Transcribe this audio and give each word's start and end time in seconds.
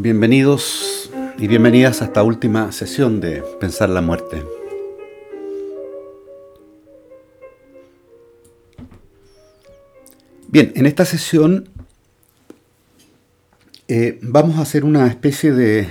Bienvenidos 0.00 1.10
y 1.40 1.48
bienvenidas 1.48 2.02
a 2.02 2.04
esta 2.04 2.22
última 2.22 2.70
sesión 2.70 3.20
de 3.20 3.42
Pensar 3.58 3.88
la 3.88 4.00
muerte. 4.00 4.44
Bien, 10.46 10.72
en 10.76 10.86
esta 10.86 11.04
sesión 11.04 11.68
eh, 13.88 14.20
vamos 14.22 14.58
a 14.58 14.62
hacer 14.62 14.84
una 14.84 15.08
especie 15.08 15.52
de, 15.52 15.88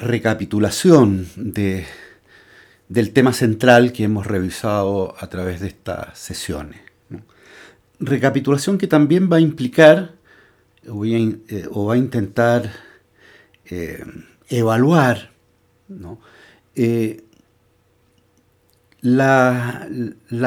recapitulación 0.00 1.28
del 1.36 3.12
tema 3.12 3.32
central 3.32 3.92
que 3.92 4.02
hemos 4.02 4.26
revisado 4.26 5.14
a 5.20 5.28
través 5.28 5.60
de 5.60 5.68
estas 5.68 6.18
sesiones. 6.18 6.80
Recapitulación 8.00 8.76
que 8.76 8.88
también 8.88 9.30
va 9.30 9.36
a 9.36 9.40
implicar 9.40 10.15
eh, 10.88 11.66
o, 11.70 11.86
va 11.86 11.94
a 11.94 11.96
intentar 11.96 12.70
eh, 13.64 14.04
evaluar 14.48 15.30
eh, 16.76 17.24
la, 19.00 19.88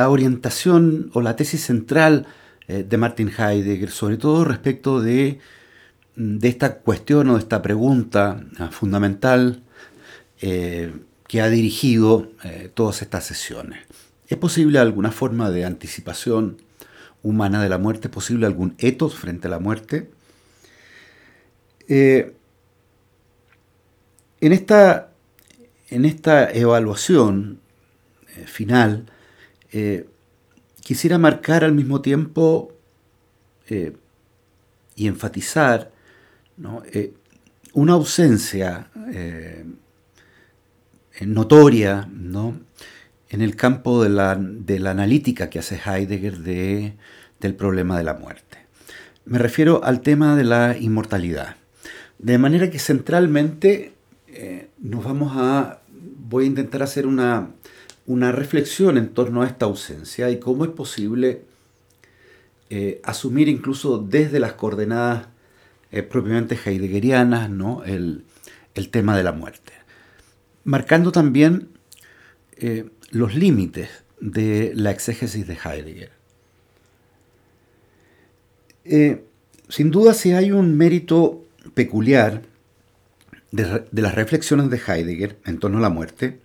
orientación 0.07 1.11
o 1.13 1.21
la 1.21 1.35
tesis 1.35 1.61
central 1.61 2.27
de 2.67 2.97
Martin 2.97 3.31
Heidegger, 3.35 3.89
sobre 3.89 4.17
todo 4.17 4.45
respecto 4.45 5.01
de, 5.01 5.39
de, 6.15 6.47
esta 6.47 6.75
cuestión 6.75 7.29
o 7.29 7.33
de 7.33 7.39
esta 7.39 7.63
pregunta 7.63 8.45
fundamental 8.69 9.63
que 10.39 11.41
ha 11.41 11.49
dirigido 11.49 12.31
todas 12.75 13.01
estas 13.01 13.25
sesiones. 13.25 13.79
¿Es 14.27 14.37
posible 14.37 14.77
alguna 14.77 15.11
forma 15.11 15.49
de 15.49 15.65
anticipación 15.65 16.57
humana 17.23 17.63
de 17.63 17.69
la 17.69 17.79
muerte? 17.79 18.07
¿Es 18.07 18.13
posible 18.13 18.45
algún 18.45 18.75
etos 18.77 19.15
frente 19.15 19.47
a 19.47 19.51
la 19.51 19.59
muerte? 19.59 20.11
Eh, 21.91 22.35
en, 24.41 24.53
esta, 24.53 25.11
en, 25.89 26.05
esta, 26.05 26.51
evaluación 26.51 27.59
eh, 28.37 28.45
final, 28.45 29.07
eh, 29.71 30.07
quisiera 30.81 31.17
marcar 31.17 31.63
al 31.63 31.73
mismo 31.73 32.01
tiempo 32.01 32.73
y 34.95 35.07
enfatizar 35.07 35.91
una 37.73 37.93
ausencia 37.93 38.89
notoria 41.21 42.09
en 43.29 43.41
el 43.41 43.55
campo 43.55 44.01
de 44.01 44.09
la, 44.09 44.35
de 44.35 44.79
la, 44.79 44.89
analítica 44.89 45.51
que 45.51 45.59
hace 45.59 45.79
Heidegger 45.85 46.39
de, 46.39 46.95
del 47.39 47.53
problema 47.53 47.95
de 47.99 48.03
la 48.03 48.15
muerte. 48.15 48.57
Me 49.25 49.37
refiero 49.37 49.83
al 49.83 50.01
tema 50.01 50.35
de 50.35 50.45
la 50.45 50.75
inmortalidad. 50.75 51.57
De 52.19 52.37
manera 52.37 52.69
que 52.69 52.79
centralmente 52.79 53.93
eh, 54.27 54.67
nos 54.77 55.05
vamos 55.05 55.31
a, 55.35 55.79
voy 55.89 56.43
a 56.43 56.47
intentar 56.47 56.83
hacer 56.83 57.07
una, 57.07 57.51
reflexión 58.05 58.97
en 58.97 59.09
torno 59.09 59.41
a 59.41 59.47
esta 59.47 59.65
ausencia 59.65 60.29
y 60.29 60.37
cómo 60.37 60.65
es 60.65 60.71
posible 60.71 61.43
eh, 62.69 62.99
asumir 63.05 63.47
incluso 63.47 63.99
desde 63.99 64.39
las 64.39 64.53
coordenadas 64.53 65.27
eh, 65.91 66.03
propiamente 66.03 66.59
heideggerianas 66.63 67.49
¿no? 67.49 67.83
el, 67.85 68.25
tema 68.91 69.15
de 69.15 69.23
la 69.23 69.31
muerte. 69.31 69.73
Marcando 70.63 71.11
también 71.11 71.69
los 73.11 73.35
límites 73.35 73.89
de 74.21 74.71
la 74.73 74.91
exégesis 74.91 75.45
de 75.47 75.57
Heidegger. 75.63 76.11
sin 79.67 79.91
duda 79.91 80.13
si 80.13 80.31
hay 80.31 80.51
un 80.51 80.77
mérito 80.77 81.43
peculiar 81.79 82.41
de, 83.53 83.85
las 83.93 84.13
reflexiones 84.13 84.69
de 84.69 84.81
Heidegger 84.85 85.39
en 85.45 85.59
torno 85.59 85.77
a 85.77 85.81
la 85.81 85.87
muerte 85.87 86.41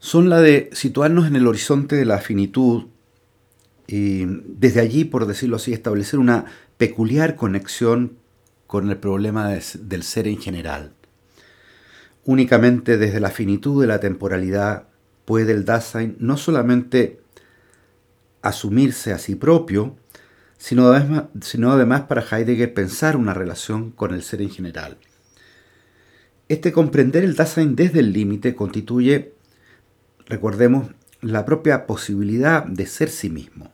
son 0.00 0.28
la 0.28 0.40
de 0.40 0.70
situarnos 0.72 1.28
en 1.28 1.36
el 1.36 1.46
horizonte 1.46 1.94
de 1.94 2.04
la 2.04 2.18
finitud 2.18 2.86
y 3.86 4.24
desde 4.44 4.80
allí, 4.80 5.04
por 5.04 5.26
decirlo 5.26 5.54
así, 5.54 5.72
establecer 5.72 6.18
una 6.18 6.46
peculiar 6.78 7.36
conexión 7.36 8.16
con 8.66 8.90
el 8.90 8.96
problema 8.96 9.50
del 9.50 10.02
ser 10.02 10.26
en 10.26 10.38
general. 10.38 10.94
Únicamente 12.24 12.98
desde 12.98 13.20
la 13.20 13.30
finitud 13.30 13.80
de 13.80 13.86
la 13.86 14.00
temporalidad 14.00 14.88
puede 15.26 15.52
el 15.52 15.64
Dasein 15.64 16.16
no 16.18 16.36
solamente 16.36 17.20
asumirse 18.42 19.12
a 19.12 19.18
sí 19.18 19.36
propio, 19.36 19.94
sino 20.58 20.90
además, 20.90 22.02
para 22.02 22.24
Heidegger 22.30 22.74
pensar 22.74 23.16
una 23.16 23.32
relación 23.32 23.92
con 23.92 24.12
el 24.12 24.22
ser 24.22 24.42
en 24.42 24.50
general. 24.50 24.98
Este 26.48 26.72
comprender 26.72 27.24
el 27.24 27.36
Dasein 27.36 27.76
desde 27.76 28.00
el 28.00 28.12
límite 28.12 28.54
constituye, 28.54 29.32
recordemos, 30.26 30.88
la 31.20 31.44
propia 31.44 31.86
posibilidad 31.86 32.64
de 32.64 32.86
ser 32.86 33.08
sí 33.10 33.30
mismo. 33.30 33.70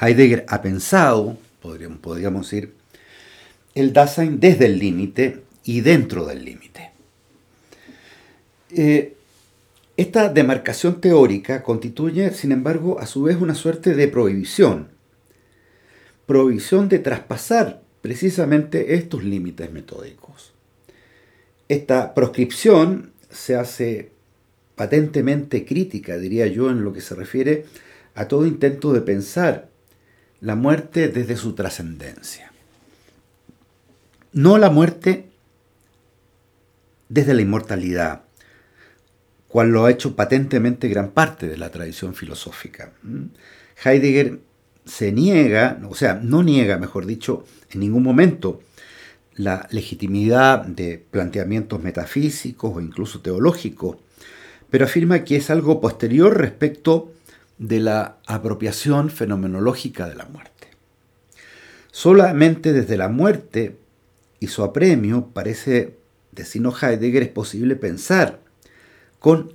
Heidegger 0.00 0.44
ha 0.48 0.62
pensado, 0.62 1.38
podríamos, 1.60 1.98
podríamos 1.98 2.50
decir, 2.50 2.74
el 3.74 3.92
Dasein 3.92 4.40
desde 4.40 4.66
el 4.66 4.78
límite 4.78 5.42
y 5.64 5.80
dentro 5.80 6.26
del 6.26 6.44
límite. 6.44 6.90
Eh, 8.70 9.16
esta 10.02 10.28
demarcación 10.28 11.00
teórica 11.00 11.62
constituye, 11.62 12.32
sin 12.32 12.52
embargo, 12.52 12.98
a 13.00 13.06
su 13.06 13.22
vez 13.22 13.36
una 13.40 13.54
suerte 13.54 13.94
de 13.94 14.08
prohibición. 14.08 14.88
Prohibición 16.26 16.88
de 16.88 16.98
traspasar 16.98 17.82
precisamente 18.00 18.94
estos 18.94 19.22
límites 19.22 19.70
metódicos. 19.70 20.52
Esta 21.68 22.14
proscripción 22.14 23.12
se 23.30 23.54
hace 23.54 24.10
patentemente 24.74 25.64
crítica, 25.64 26.18
diría 26.18 26.46
yo, 26.48 26.70
en 26.70 26.84
lo 26.84 26.92
que 26.92 27.00
se 27.00 27.14
refiere 27.14 27.66
a 28.14 28.26
todo 28.26 28.46
intento 28.46 28.92
de 28.92 29.02
pensar 29.02 29.68
la 30.40 30.56
muerte 30.56 31.08
desde 31.08 31.36
su 31.36 31.54
trascendencia. 31.54 32.50
No 34.32 34.58
la 34.58 34.70
muerte 34.70 35.26
desde 37.08 37.34
la 37.34 37.42
inmortalidad, 37.42 38.22
cual 39.52 39.68
lo 39.68 39.84
ha 39.84 39.90
hecho 39.90 40.16
patentemente 40.16 40.88
gran 40.88 41.10
parte 41.10 41.46
de 41.46 41.58
la 41.58 41.70
tradición 41.70 42.14
filosófica. 42.14 42.94
¿Mm? 43.02 43.24
Heidegger 43.84 44.40
se 44.86 45.12
niega, 45.12 45.78
o 45.90 45.94
sea, 45.94 46.14
no 46.14 46.42
niega, 46.42 46.78
mejor 46.78 47.04
dicho, 47.04 47.44
en 47.70 47.80
ningún 47.80 48.02
momento 48.02 48.62
la 49.34 49.68
legitimidad 49.70 50.64
de 50.64 51.04
planteamientos 51.10 51.82
metafísicos 51.82 52.74
o 52.74 52.80
incluso 52.80 53.20
teológicos, 53.20 53.98
pero 54.70 54.86
afirma 54.86 55.22
que 55.22 55.36
es 55.36 55.50
algo 55.50 55.82
posterior 55.82 56.34
respecto 56.38 57.12
de 57.58 57.80
la 57.80 58.16
apropiación 58.26 59.10
fenomenológica 59.10 60.08
de 60.08 60.14
la 60.14 60.24
muerte. 60.24 60.68
Solamente 61.90 62.72
desde 62.72 62.96
la 62.96 63.08
muerte 63.08 63.76
y 64.40 64.46
su 64.46 64.64
apremio 64.64 65.28
parece, 65.34 65.98
decirnos 66.30 66.82
Heidegger, 66.82 67.22
es 67.22 67.28
posible 67.28 67.76
pensar 67.76 68.41
con 69.22 69.52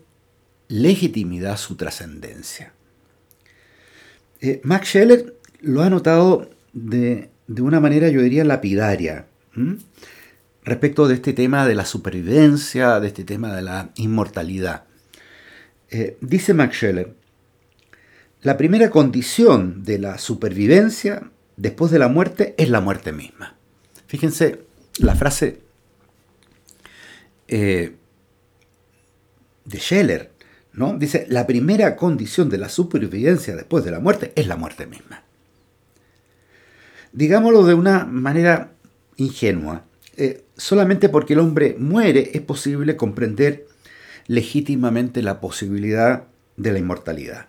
legitimidad 0.70 1.58
su 1.58 1.76
trascendencia. 1.76 2.72
Eh, 4.40 4.62
Max 4.64 4.88
Scheller 4.88 5.36
lo 5.60 5.84
ha 5.84 5.90
notado 5.90 6.50
de, 6.72 7.30
una 7.50 7.82
manera, 7.82 8.08
yo 8.08 8.22
diría, 8.22 8.46
lapidaria, 8.46 9.28
respecto 10.64 11.10
de 11.10 11.16
este 11.16 11.34
tema 11.34 11.68
de 11.68 11.76
la 11.76 11.84
supervivencia, 11.84 13.02
de 13.02 13.08
este 13.08 13.26
tema 13.26 13.54
de 13.54 13.62
la 13.62 13.90
inmortalidad. 13.98 14.86
Eh, 15.90 16.18
dice 16.22 16.54
Max 16.54 16.78
Scheller, 16.78 17.14
la 18.44 18.56
primera 18.56 18.90
condición 18.90 19.84
de 19.84 20.00
la 20.00 20.18
supervivencia 20.18 21.30
después 21.58 21.92
de 21.92 22.00
la 22.00 22.08
muerte 22.08 22.56
es 22.58 22.70
la 22.70 22.80
muerte 22.80 23.12
misma. 23.12 23.58
Fíjense 24.08 24.62
la 25.00 25.16
frase 25.16 25.60
eh, 27.50 27.98
de 29.68 29.80
Scheller, 29.80 30.32
¿no? 30.74 30.98
Dice, 30.98 31.26
la 31.30 31.46
primera 31.46 31.96
condición 31.96 32.50
de 32.50 32.58
la 32.58 32.70
supervivencia 32.70 33.56
después 33.56 33.84
de 33.84 33.92
la 33.92 34.00
muerte 34.00 34.32
es 34.36 34.48
la 34.48 34.56
muerte 34.56 34.88
misma. 34.88 35.24
Digámoslo 37.12 37.66
de 37.66 37.74
una 37.74 38.06
manera 38.06 38.72
ingenua, 39.18 39.84
eh, 40.16 40.46
solamente 40.56 41.10
porque 41.10 41.34
el 41.34 41.40
hombre 41.40 41.76
muere 41.78 42.32
es 42.34 42.42
posible 42.42 42.96
comprender 42.96 43.68
legítimamente 44.28 45.22
la 45.22 45.40
posibilidad 45.40 46.24
de 46.56 46.72
la 46.72 46.80
inmortalidad. 46.80 47.48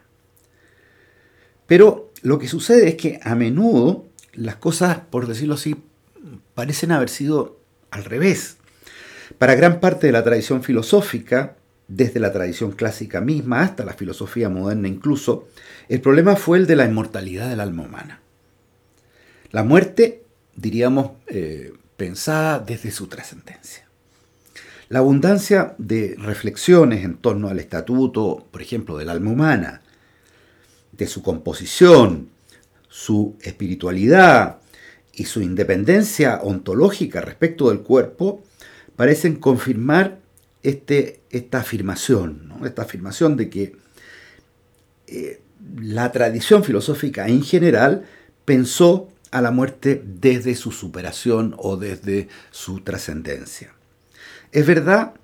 Pero 1.66 2.10
lo 2.22 2.38
que 2.38 2.48
sucede 2.48 2.88
es 2.88 2.94
que 2.96 3.20
a 3.22 3.34
menudo 3.34 4.06
las 4.32 4.56
cosas, 4.56 4.98
por 5.10 5.26
decirlo 5.26 5.54
así, 5.54 5.76
parecen 6.54 6.92
haber 6.92 7.10
sido 7.10 7.60
al 7.90 8.04
revés. 8.04 8.56
Para 9.36 9.54
gran 9.54 9.80
parte 9.80 10.06
de 10.06 10.12
la 10.12 10.24
tradición 10.24 10.62
filosófica, 10.62 11.57
desde 11.88 12.20
la 12.20 12.32
tradición 12.32 12.72
clásica 12.72 13.20
misma 13.20 13.62
hasta 13.62 13.84
la 13.84 13.94
filosofía 13.94 14.48
moderna 14.48 14.88
incluso, 14.88 15.48
el 15.88 16.00
problema 16.00 16.36
fue 16.36 16.58
el 16.58 16.66
de 16.66 16.76
la 16.76 16.84
inmortalidad 16.84 17.48
del 17.48 17.60
alma 17.60 17.82
humana. 17.82 18.20
La 19.50 19.64
muerte 19.64 20.22
diríamos, 20.58 21.12
eh, 21.28 21.72
pensada 21.96 22.58
desde 22.58 22.90
su 22.90 23.06
trascendencia. 23.06 23.86
La 24.88 25.00
abundancia 25.00 25.74
de 25.78 26.16
reflexiones 26.18 27.04
en 27.04 27.16
torno 27.16 27.48
al 27.48 27.58
estatuto, 27.58 28.46
por 28.50 28.62
ejemplo, 28.62 28.96
del 28.96 29.08
alma 29.08 29.30
humana, 29.30 29.82
de 30.92 31.06
su 31.06 31.22
composición, 31.22 32.30
su 32.88 33.36
espiritualidad 33.42 34.58
y 35.12 35.24
su 35.24 35.42
independencia 35.42 36.40
ontológica 36.42 37.20
respecto 37.20 37.68
del 37.68 37.80
cuerpo, 37.80 38.42
parecen 38.96 39.36
confirmar 39.36 40.18
este, 40.62 41.17
esta 41.30 41.58
afirmación, 41.58 42.52
esta 42.64 42.82
afirmación 42.82 43.36
de 43.36 43.50
que 43.50 43.76
eh, 45.06 45.40
la 45.80 46.12
tradición 46.12 46.64
filosófica 46.64 47.28
en 47.28 47.42
general 47.42 48.04
pensó 48.44 49.08
a 49.30 49.42
la 49.42 49.50
muerte 49.50 50.02
desde 50.04 50.54
su 50.54 50.72
superación 50.72 51.54
o 51.58 51.76
desde 51.76 52.28
su 52.50 52.80
trascendencia. 52.80 53.72
Es 54.52 54.66
verdad 54.66 55.14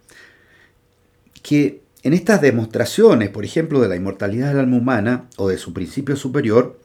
que 1.43 1.83
en 2.03 2.13
estas 2.13 2.43
demostraciones, 2.43 3.31
por 3.31 3.45
ejemplo, 3.45 3.81
de 3.81 3.89
la 3.89 3.97
inmortalidad 3.97 4.49
del 4.49 4.61
alma 4.61 4.77
humana 4.77 5.29
o 5.37 5.49
de 5.49 5.57
su 5.57 5.73
principio 5.73 6.17
superior, 6.17 6.79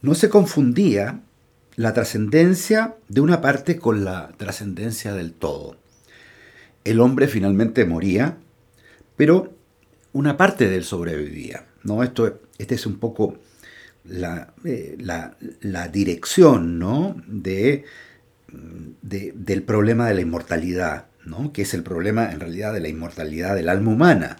no 0.00 0.14
se 0.14 0.30
confundía 0.30 1.20
la 1.76 1.92
trascendencia 1.92 2.96
de 3.08 3.20
una 3.20 3.40
parte 3.40 3.78
con 3.78 4.04
la 4.04 4.32
trascendencia 4.38 5.12
del 5.12 5.32
todo. 5.32 5.76
El 6.90 6.98
hombre 6.98 7.28
finalmente 7.28 7.84
moría, 7.84 8.38
pero 9.16 9.54
una 10.12 10.36
parte 10.36 10.68
de 10.68 10.74
él 10.74 10.82
sobrevivía. 10.82 11.66
¿no? 11.84 12.02
Esto, 12.02 12.40
este 12.58 12.74
es 12.74 12.84
un 12.84 12.98
poco 12.98 13.38
la, 14.02 14.54
eh, 14.64 14.98
dirección 15.92 16.80
¿no? 16.80 17.14
de, 17.28 17.84
del 19.02 19.62
problema 19.62 20.08
de 20.08 20.14
la 20.14 20.20
inmortalidad, 20.22 21.06
¿no? 21.24 21.52
que 21.52 21.62
es 21.62 21.74
el 21.74 21.84
problema 21.84 22.32
en 22.32 22.40
realidad 22.40 22.72
de 22.72 22.80
la 22.80 22.88
inmortalidad 22.88 23.54
del 23.54 23.68
alma 23.68 23.92
humana, 23.92 24.38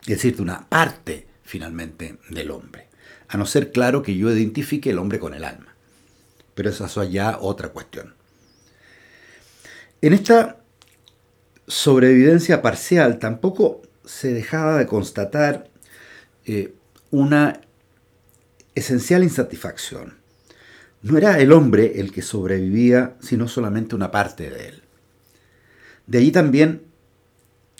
es 0.00 0.08
decir, 0.08 0.34
de 0.34 0.42
una 0.42 0.68
parte 0.68 1.28
finalmente 1.44 2.18
del 2.30 2.50
hombre, 2.50 2.88
a 3.28 3.36
no 3.36 3.46
ser 3.46 3.70
claro 3.70 4.02
que 4.02 4.16
yo 4.16 4.28
identifique 4.28 4.90
el 4.90 4.98
hombre 4.98 5.20
con 5.20 5.34
el 5.34 5.44
alma. 5.44 5.76
Pero 6.56 6.68
esa 6.68 6.86
es 6.86 7.12
ya 7.12 7.38
otra 7.40 7.68
cuestión. 7.68 8.12
En 10.00 10.14
esta 10.14 10.61
sobrevivencia 11.66 12.62
parcial 12.62 13.18
tampoco 13.18 13.82
se 14.04 14.32
dejaba 14.32 14.78
de 14.78 14.86
constatar 14.86 15.68
eh, 16.44 16.74
una 17.10 17.60
esencial 18.74 19.22
insatisfacción. 19.22 20.14
No 21.02 21.18
era 21.18 21.38
el 21.40 21.52
hombre 21.52 22.00
el 22.00 22.12
que 22.12 22.22
sobrevivía, 22.22 23.16
sino 23.20 23.48
solamente 23.48 23.94
una 23.94 24.10
parte 24.10 24.50
de 24.50 24.68
él. 24.68 24.82
De 26.06 26.18
allí 26.18 26.32
también 26.32 26.82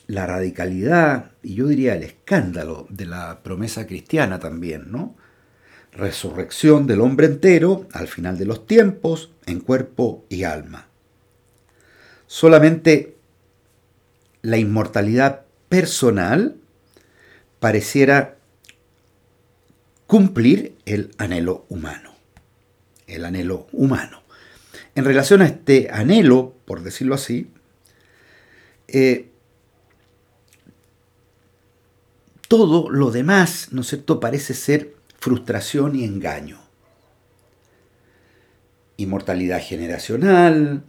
la 0.07 0.27
radicalidad 0.27 1.33
y 1.43 1.55
yo 1.55 1.69
diría 1.69 1.95
el 1.95 2.03
escándalo 2.03 2.87
de 2.91 3.07
la 3.07 3.43
promesa 3.43 3.87
cristiana 3.87 4.39
también, 4.39 4.91
¿no? 4.91 5.17
Resurrección 5.93 6.87
del 6.87 7.01
hombre 7.01 7.27
entero 7.27 7.87
al 7.93 8.09
final 8.09 8.39
de 8.39 8.47
los 8.47 8.67
tiempos 8.67 9.31
en 9.47 9.61
cuerpo 9.61 10.25
y 10.29 10.45
alma. 10.45 10.89
Solamente 12.27 13.17
la 14.43 14.59
inmortalidad 14.59 15.43
personal 15.69 16.57
pareciera 17.61 18.37
cumplir 20.07 20.77
el 20.85 21.13
anhelo 21.17 21.65
humano. 21.69 22.13
El 23.07 23.25
anhelo 23.25 23.69
humano. 23.73 24.23
En 24.95 25.05
relación 25.05 25.41
a 25.43 25.47
este 25.47 25.89
anhelo, 25.91 26.55
por 26.67 26.83
decirlo 26.83 27.15
así, 27.15 27.51
eh, 28.89 29.31
todo 32.49 32.91
lo 32.91 33.11
demás, 33.11 33.69
¿no 33.71 33.81
es 33.81 33.87
cierto?, 33.87 34.21
parece 34.21 34.53
ser 34.53 34.95
frustración 35.19 35.97
y 35.97 36.05
engaño. 36.05 36.61
Inmortalidad 38.99 39.63
generacional, 39.63 40.85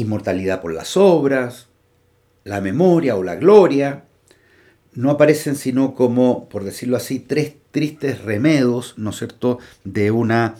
inmortalidad 0.00 0.60
por 0.60 0.72
las 0.72 0.96
obras, 0.96 1.68
la 2.44 2.60
memoria 2.60 3.16
o 3.16 3.22
la 3.22 3.36
gloria, 3.36 4.04
no 4.94 5.10
aparecen 5.10 5.56
sino 5.56 5.94
como, 5.94 6.48
por 6.48 6.64
decirlo 6.64 6.96
así, 6.96 7.20
tres 7.20 7.54
tristes 7.70 8.22
remedos, 8.22 8.94
¿no 8.96 9.10
es 9.10 9.16
cierto?, 9.16 9.58
de 9.84 10.10
una, 10.10 10.56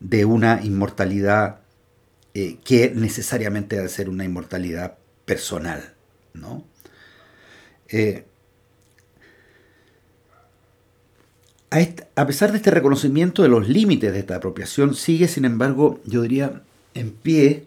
de 0.00 0.24
una 0.24 0.60
inmortalidad 0.62 1.60
eh, 2.34 2.58
que 2.64 2.92
necesariamente 2.94 3.76
debe 3.76 3.88
ser 3.88 4.08
una 4.08 4.24
inmortalidad 4.24 4.96
personal, 5.24 5.94
¿no? 6.32 6.64
Eh, 7.88 8.24
a, 12.16 12.26
pesar 12.26 12.50
de 12.50 12.58
este 12.58 12.70
reconocimiento 12.70 13.42
de 13.42 13.48
los 13.48 13.68
límites 13.68 14.12
de 14.12 14.18
esta 14.18 14.36
apropiación, 14.36 14.94
sigue, 14.94 15.28
sin 15.28 15.44
embargo, 15.44 16.00
yo 16.04 16.22
diría, 16.22 16.62
en 16.94 17.10
pie 17.12 17.66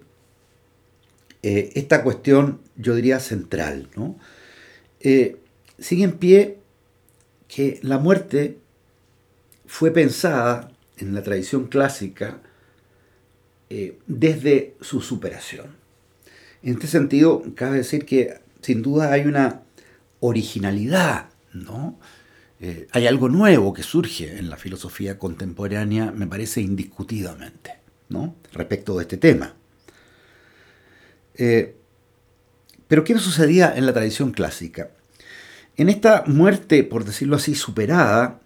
eh, 1.45 1.71
esta 1.75 2.03
cuestión, 2.03 2.61
yo 2.75 2.95
diría, 2.95 3.19
central, 3.19 3.89
¿no? 3.95 4.17
sigue 5.77 6.03
en 6.03 6.13
pie 6.13 6.57
que 7.47 7.79
la 7.83 7.99
muerte 7.99 8.57
fue 9.67 9.91
pensada 9.91 10.71
en 10.97 11.13
la 11.13 11.21
tradición 11.21 11.67
clásica 11.67 12.41
eh, 13.69 13.97
desde 14.07 14.75
su 14.81 15.01
superación. 15.01 15.67
En 16.63 16.73
este 16.73 16.87
sentido, 16.87 17.43
cabe 17.55 17.77
decir 17.77 18.05
que 18.05 18.39
sin 18.61 18.81
duda 18.81 19.11
hay 19.11 19.21
una 19.21 19.61
originalidad, 20.19 21.29
¿no? 21.53 21.99
Eh, 22.59 22.87
hay 22.91 23.05
algo 23.05 23.29
nuevo 23.29 23.73
que 23.73 23.83
surge 23.83 24.37
en 24.37 24.49
la 24.49 24.57
filosofía 24.57 25.19
contemporánea, 25.19 26.11
me 26.11 26.25
parece 26.25 26.61
indiscutidamente, 26.61 27.71
¿no? 28.09 28.35
Respecto 28.53 28.95
de 28.97 29.03
este 29.03 29.17
tema. 29.17 29.55
Eh, 31.37 31.75
pero 32.87 33.03
¿qué 33.03 33.17
sucedía 33.17 33.73
en 33.75 33.85
la 33.85 33.93
tradición 33.93 34.31
clásica? 34.31 34.89
En 35.77 35.89
esta 35.89 36.23
muerte, 36.27 36.83
por 36.83 37.03
decirlo 37.03 37.35
así, 37.35 37.55
superada, 37.55 38.39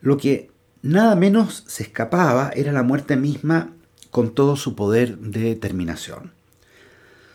lo 0.00 0.16
que 0.16 0.50
nada 0.82 1.16
menos 1.16 1.64
se 1.66 1.82
escapaba 1.82 2.50
era 2.54 2.72
la 2.72 2.82
muerte 2.82 3.16
misma 3.16 3.72
con 4.10 4.34
todo 4.34 4.56
su 4.56 4.74
poder 4.74 5.18
de 5.18 5.40
determinación. 5.40 6.32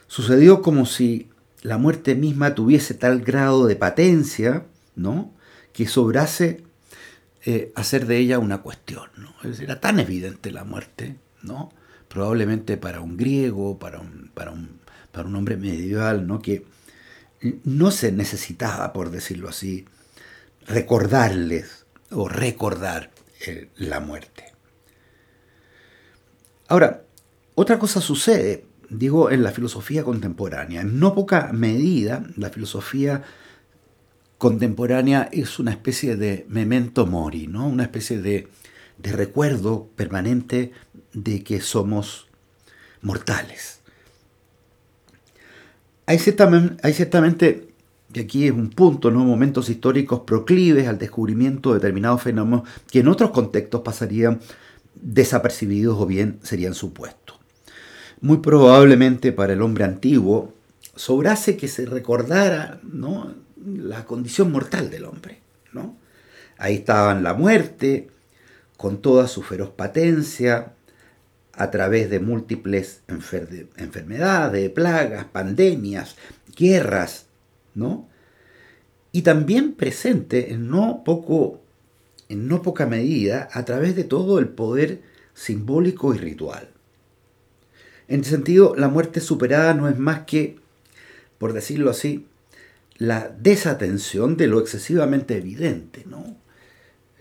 Sucedió 0.08 0.62
como 0.62 0.86
si 0.86 1.30
la 1.62 1.78
muerte 1.78 2.16
misma 2.16 2.56
tuviese 2.56 2.94
tal 2.94 3.22
grado 3.22 3.66
de 3.66 3.76
patencia, 3.76 4.66
¿no? 4.96 5.32
que 5.74 5.88
sobrase 5.88 6.64
eh, 7.46 7.72
hacer 7.76 8.06
de 8.06 8.18
ella 8.18 8.40
una 8.40 8.62
cuestión. 8.62 9.10
era 9.60 9.80
tan 9.80 10.00
evidente 10.00 10.52
la 10.52 10.64
muerte, 10.64 11.18
¿no? 11.42 11.72
probablemente 12.08 12.78
para 12.78 13.02
un 13.02 13.18
griego, 13.18 13.80
para 13.80 14.00
un, 14.00 14.30
para 14.34 14.52
un, 14.52 14.80
para 15.14 15.30
un 15.30 15.36
hombre 15.36 15.56
medieval, 15.56 16.28
¿no? 16.28 16.42
que 16.42 16.66
no 17.64 17.92
se 17.92 18.12
necesitaba, 18.12 18.92
por 18.92 19.12
decirlo 19.12 19.48
así, 19.48 19.86
recordarles 20.66 21.86
o 22.10 22.28
recordar 22.28 23.12
eh, 23.46 23.70
la 23.78 24.00
muerte. 24.00 24.54
Ahora, 26.68 27.04
otra 27.56 27.78
cosa 27.78 28.02
sucede, 28.02 28.66
digo, 28.90 29.30
en 29.30 29.44
la 29.44 29.52
filosofía 29.52 30.04
contemporánea. 30.04 30.82
En 30.82 31.00
no 31.00 31.14
poca 31.14 31.52
medida, 31.54 32.26
la 32.36 32.50
filosofía 32.50 33.24
contemporánea 34.40 35.30
es 35.32 35.60
una 35.60 35.72
especie 35.72 36.16
de 36.16 36.46
memento 36.50 37.06
mori, 37.06 37.46
¿no? 37.46 37.68
una 37.68 37.84
especie 37.84 38.20
de, 38.20 38.48
de 38.98 39.12
recuerdo 39.12 39.90
permanente 39.96 40.72
de 41.14 41.44
que 41.44 41.62
somos 41.62 42.28
mortales. 43.02 43.83
Hay 46.06 46.20
ciertamente, 46.20 47.68
y 48.14 48.20
aquí 48.20 48.46
es 48.48 48.52
un 48.52 48.70
punto, 48.70 49.10
¿no? 49.10 49.24
momentos 49.24 49.70
históricos 49.70 50.22
proclives 50.22 50.88
al 50.88 50.98
descubrimiento 50.98 51.70
de 51.70 51.80
determinados 51.80 52.22
fenómenos 52.22 52.68
que 52.92 53.00
en 53.00 53.08
otros 53.08 53.32
contextos 53.32 53.82
pasarían 53.82 54.40
desapercibidos 54.96 56.00
o 56.00 56.06
bien 56.06 56.40
serían 56.44 56.74
supuestos. 56.74 57.38
Muy 58.22 58.38
probablemente 58.38 59.32
para 59.32 59.54
el 59.54 59.62
hombre 59.62 59.86
antiguo 59.86 60.54
sobrase 60.96 61.58
que 61.58 61.68
se 61.68 61.86
recordara 61.86 62.80
¿no? 62.84 63.34
la 63.66 64.06
condición 64.06 64.52
mortal 64.52 64.90
del 64.90 65.06
hombre. 65.06 65.40
¿no? 65.72 65.96
Ahí 66.58 66.76
estaban 66.76 67.24
la 67.24 67.34
muerte, 67.34 68.10
con 68.78 69.02
toda 69.02 69.28
su 69.28 69.42
feroz 69.42 69.70
patencia, 69.70 70.74
a 71.54 71.70
través 71.72 72.10
de 72.10 72.20
múltiples 72.20 73.02
enfermedades, 73.08 74.70
plagas, 74.72 75.26
pandemias, 75.26 76.16
guerras, 76.56 77.28
¿no? 77.76 78.10
Y 79.12 79.22
también 79.22 79.74
presente 79.74 80.52
en 80.54 80.70
no, 80.70 81.04
poco, 81.06 81.62
en 82.30 82.48
no 82.48 82.64
poca 82.64 82.88
medida 82.88 83.48
a 83.54 83.64
través 83.66 83.96
de 83.96 84.04
todo 84.04 84.40
el 84.40 84.50
poder 84.50 85.02
simbólico 85.36 86.16
y 86.16 86.18
ritual. 86.18 86.70
En 88.08 88.22
ese 88.22 88.32
sentido, 88.32 88.76
la 88.76 88.90
muerte 88.90 89.22
superada 89.22 89.74
no 89.76 89.88
es 89.88 89.98
más 89.98 90.22
que, 90.22 90.60
por 91.38 91.54
decirlo 91.54 91.92
así, 91.92 92.28
la 92.98 93.30
desatención 93.30 94.38
de 94.38 94.48
lo 94.48 94.60
excesivamente 94.60 95.38
evidente, 95.38 96.04
¿no? 96.08 96.36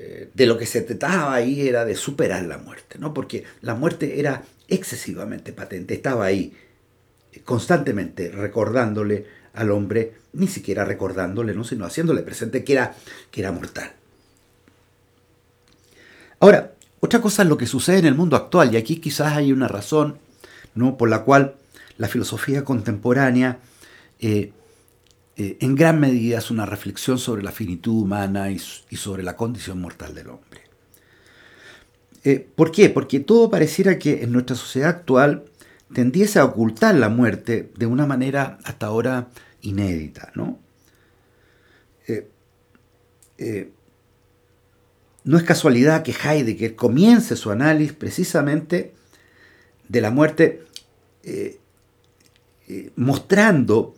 Eh, 0.05 0.31
de 0.35 0.47
lo 0.47 0.59
que 0.59 0.67
se 0.67 0.81
trataba 0.81 1.33
ahí 1.33 1.69
era 1.69 1.85
de 1.85 1.95
superar 1.95 2.43
la 2.43 2.59
muerte, 2.59 2.99
¿no? 2.99 3.15
Porque 3.15 3.45
la 3.61 3.77
muerte 3.77 4.19
era 4.19 4.43
excesivamente 4.67 5.53
patente, 5.53 5.95
estaba 5.95 6.25
ahí 6.25 6.53
constantemente 7.45 8.29
recordándole 8.33 9.27
al 9.55 9.71
hombre, 9.71 10.15
ni 10.33 10.49
siquiera 10.49 10.85
recordándole, 10.85 11.55
¿no? 11.55 11.63
sino 11.63 11.85
haciéndole 11.85 12.23
presente 12.23 12.65
que 12.65 12.73
era, 12.73 12.97
que 13.31 13.43
era 13.43 13.53
mortal. 13.53 13.93
Ahora, 16.41 16.73
otra 16.99 17.21
cosa 17.21 17.43
es 17.43 17.49
lo 17.49 17.57
que 17.57 17.69
sucede 17.69 17.99
en 17.99 18.07
el 18.07 18.17
mundo 18.17 18.35
actual, 18.35 18.75
y 18.75 18.79
aquí 18.79 18.97
quizás 18.97 19.35
hay 19.35 19.53
una 19.53 19.69
razón 19.69 20.19
¿no? 20.75 20.97
por 20.97 21.11
la 21.11 21.23
cual 21.23 21.55
la 21.97 22.09
filosofía 22.09 22.65
contemporánea 22.65 23.61
eh, 24.19 24.53
eh, 25.37 25.57
en 25.61 25.75
gran 25.75 25.99
medida 25.99 26.39
es 26.39 26.51
una 26.51 26.67
reflexión 26.67 27.19
sobre 27.19 27.43
la 27.43 27.53
finitud 27.53 28.03
humana 28.03 28.51
y, 28.51 28.59
sobre 28.59 29.23
la 29.23 29.35
condición 29.35 29.81
mortal 29.81 30.15
del 30.15 30.29
hombre. 30.29 30.61
Eh, 32.25 32.47
¿Por 32.55 32.71
qué? 32.71 32.91
Porque 32.91 33.21
todo 33.21 33.51
pareciera 33.51 33.99
que 33.99 34.23
en 34.23 34.33
nuestra 34.33 34.57
sociedad 34.57 34.91
actual 34.91 35.45
tendiese 35.93 36.39
a 36.39 36.45
ocultar 36.45 36.95
la 36.95 37.09
muerte 37.09 37.73
de 37.77 37.87
una 37.87 38.07
manera 38.07 38.59
hasta 38.65 38.87
ahora 38.87 39.29
inédita, 39.63 40.33
¿no? 40.35 40.61
no 45.25 45.37
es 45.37 45.43
casualidad 45.45 46.03
que 46.03 46.13
Heidegger 46.13 46.77
comience 46.77 47.35
su 47.37 47.51
análisis 47.51 47.93
precisamente 47.93 48.93
de 49.89 50.01
la 50.01 50.11
muerte 50.11 50.63
mostrando 52.97 53.95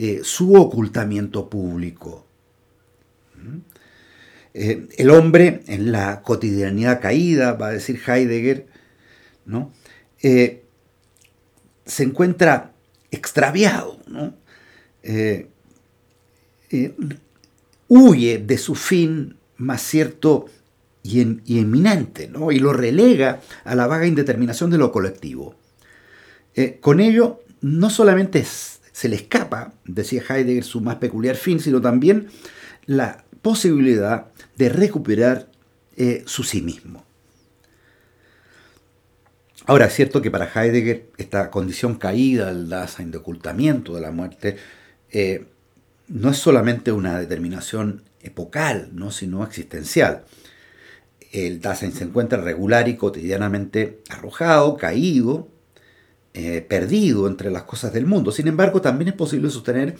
eh, 0.00 0.20
su 0.22 0.54
ocultamiento 0.54 1.50
público. 1.50 2.24
¿Mm? 3.34 3.58
Eh, 4.54 4.88
el 4.96 5.10
hombre 5.10 5.62
en 5.66 5.90
la 5.90 6.22
cotidianidad 6.22 7.00
caída, 7.00 7.54
va 7.54 7.68
a 7.68 7.72
decir 7.72 8.00
Heidegger, 8.06 8.66
¿no? 9.44 9.72
Eh, 10.22 10.62
se 11.84 12.04
encuentra 12.04 12.72
extraviado, 13.10 13.98
¿no? 14.06 14.34
huye 17.88 18.38
de 18.38 18.58
su 18.58 18.74
fin 18.74 19.36
más 19.56 19.80
cierto 19.80 20.46
y, 21.02 21.40
y 21.46 21.60
eminente, 21.60 22.28
¿no? 22.28 22.52
y 22.52 22.58
lo 22.58 22.74
relega 22.74 23.40
a 23.64 23.74
la 23.74 23.86
vaga 23.86 24.06
indeterminación 24.06 24.68
de 24.68 24.76
lo 24.76 24.92
colectivo. 24.92 25.54
con 26.82 27.00
ello, 27.00 27.40
no 27.62 27.88
solamente 27.88 28.40
es 28.40 28.77
se 28.98 29.08
le 29.08 29.14
escapa, 29.14 29.74
decía 29.84 30.24
Heidegger, 30.28 30.64
su 30.64 30.80
más 30.80 30.96
peculiar 30.96 31.36
fin, 31.36 31.60
sino 31.60 31.80
también 31.80 32.26
la 32.84 33.22
posibilidad 33.42 34.26
de 34.56 34.70
recuperar 34.70 35.46
eh, 35.96 36.24
su 36.26 36.42
sí 36.42 36.62
mismo. 36.62 37.04
Ahora, 39.66 39.86
es 39.86 39.94
cierto 39.94 40.20
que 40.20 40.32
para 40.32 40.50
Heidegger 40.52 41.10
esta 41.16 41.48
condición 41.48 41.94
caída, 41.94 42.50
el 42.50 42.68
Dasein 42.68 43.12
de 43.12 43.18
ocultamiento 43.18 43.94
de 43.94 44.00
la 44.00 44.10
muerte, 44.10 44.56
eh, 45.12 45.46
no 46.08 46.30
es 46.30 46.38
solamente 46.38 46.90
una 46.90 47.20
determinación 47.20 48.02
epocal, 48.20 48.88
¿no? 48.94 49.12
sino 49.12 49.44
existencial. 49.44 50.24
El 51.30 51.60
Dasein 51.60 51.92
se 51.92 52.02
encuentra 52.02 52.40
regular 52.40 52.88
y 52.88 52.96
cotidianamente 52.96 54.00
arrojado, 54.08 54.76
caído, 54.76 55.46
eh, 56.34 56.64
perdido 56.68 57.26
entre 57.26 57.50
las 57.50 57.62
cosas 57.64 57.92
del 57.92 58.06
mundo. 58.06 58.32
Sin 58.32 58.48
embargo, 58.48 58.80
también 58.80 59.08
es 59.08 59.14
posible 59.14 59.50
sostener 59.50 59.96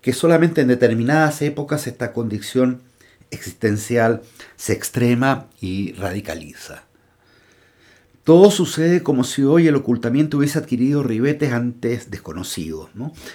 que 0.00 0.12
solamente 0.12 0.60
en 0.60 0.68
determinadas 0.68 1.40
épocas 1.42 1.86
esta 1.86 2.12
condición 2.12 2.82
existencial 3.30 4.22
se 4.56 4.74
extrema 4.74 5.48
y 5.60 5.92
radicaliza. 5.92 6.84
Todo 8.24 8.50
sucede 8.50 9.02
como 9.02 9.24
si 9.24 9.42
hoy 9.42 9.66
el 9.66 9.76
ocultamiento 9.76 10.38
hubiese 10.38 10.58
adquirido 10.58 11.02
ribetes 11.02 11.52
antes 11.52 12.10
desconocidos. 12.10 12.90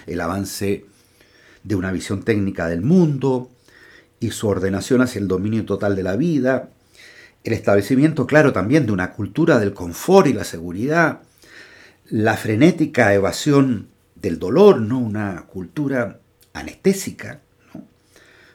El 0.06 0.20
avance 0.20 0.84
de 1.62 1.74
una 1.76 1.92
visión 1.92 2.22
técnica 2.22 2.68
del 2.68 2.80
mundo 2.80 3.50
y 4.18 4.32
su 4.32 4.48
ordenación 4.48 5.00
hacia 5.00 5.20
el 5.20 5.28
dominio 5.28 5.64
total 5.64 5.94
de 5.94 6.02
la 6.02 6.16
vida, 6.16 6.70
el 7.44 7.52
establecimiento, 7.52 8.26
claro, 8.26 8.52
también 8.52 8.86
de 8.86 8.92
una 8.92 9.12
cultura 9.12 9.58
del 9.58 9.72
confort 9.72 10.26
y 10.26 10.32
la 10.32 10.44
seguridad, 10.44 11.20
la 12.10 12.36
frenética 12.36 13.14
evasión 13.14 13.88
del 14.16 14.38
dolor, 14.38 14.80
¿no? 14.80 14.98
una 14.98 15.46
cultura 15.46 16.20
anestésica, 16.52 17.40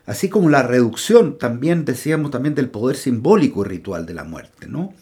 así 0.06 0.30
como 0.30 0.50
la 0.50 0.62
reducción 0.62 1.38
también, 1.38 1.86
decíamos, 1.86 2.32
también 2.32 2.54
del 2.54 2.70
poder 2.70 2.98
simbólico 2.98 3.66
y 3.66 3.70
ritual 3.70 4.06
de 4.06 4.14
la 4.14 4.24
muerte. 4.24 4.68
¿no? 4.68 4.94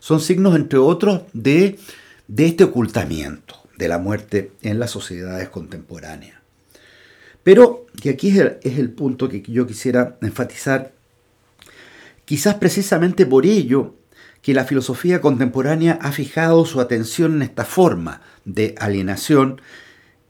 Son 0.00 0.20
signos, 0.20 0.56
entre 0.56 0.78
otros, 0.78 1.22
de, 1.32 1.78
de 2.26 2.46
este 2.46 2.64
ocultamiento 2.64 3.56
de 3.76 3.88
la 3.88 3.98
muerte 3.98 4.52
en 4.62 4.78
las 4.78 4.90
sociedades 4.90 5.48
contemporáneas. 5.50 6.38
Pero, 7.44 7.86
y 8.02 8.08
aquí 8.08 8.30
es 8.30 8.38
el, 8.38 8.58
es 8.62 8.78
el 8.78 8.90
punto 8.90 9.28
que 9.28 9.42
yo 9.42 9.66
quisiera 9.66 10.16
enfatizar, 10.20 10.92
quizás 12.24 12.56
precisamente 12.56 13.24
por 13.24 13.46
ello 13.46 13.94
que 14.42 14.54
la 14.54 14.64
filosofía 14.64 15.20
contemporánea 15.20 15.98
ha 16.00 16.12
fijado 16.12 16.64
su 16.64 16.80
atención 16.80 17.34
en 17.36 17.42
esta 17.42 17.64
forma 17.64 18.22
de 18.44 18.74
alienación 18.78 19.60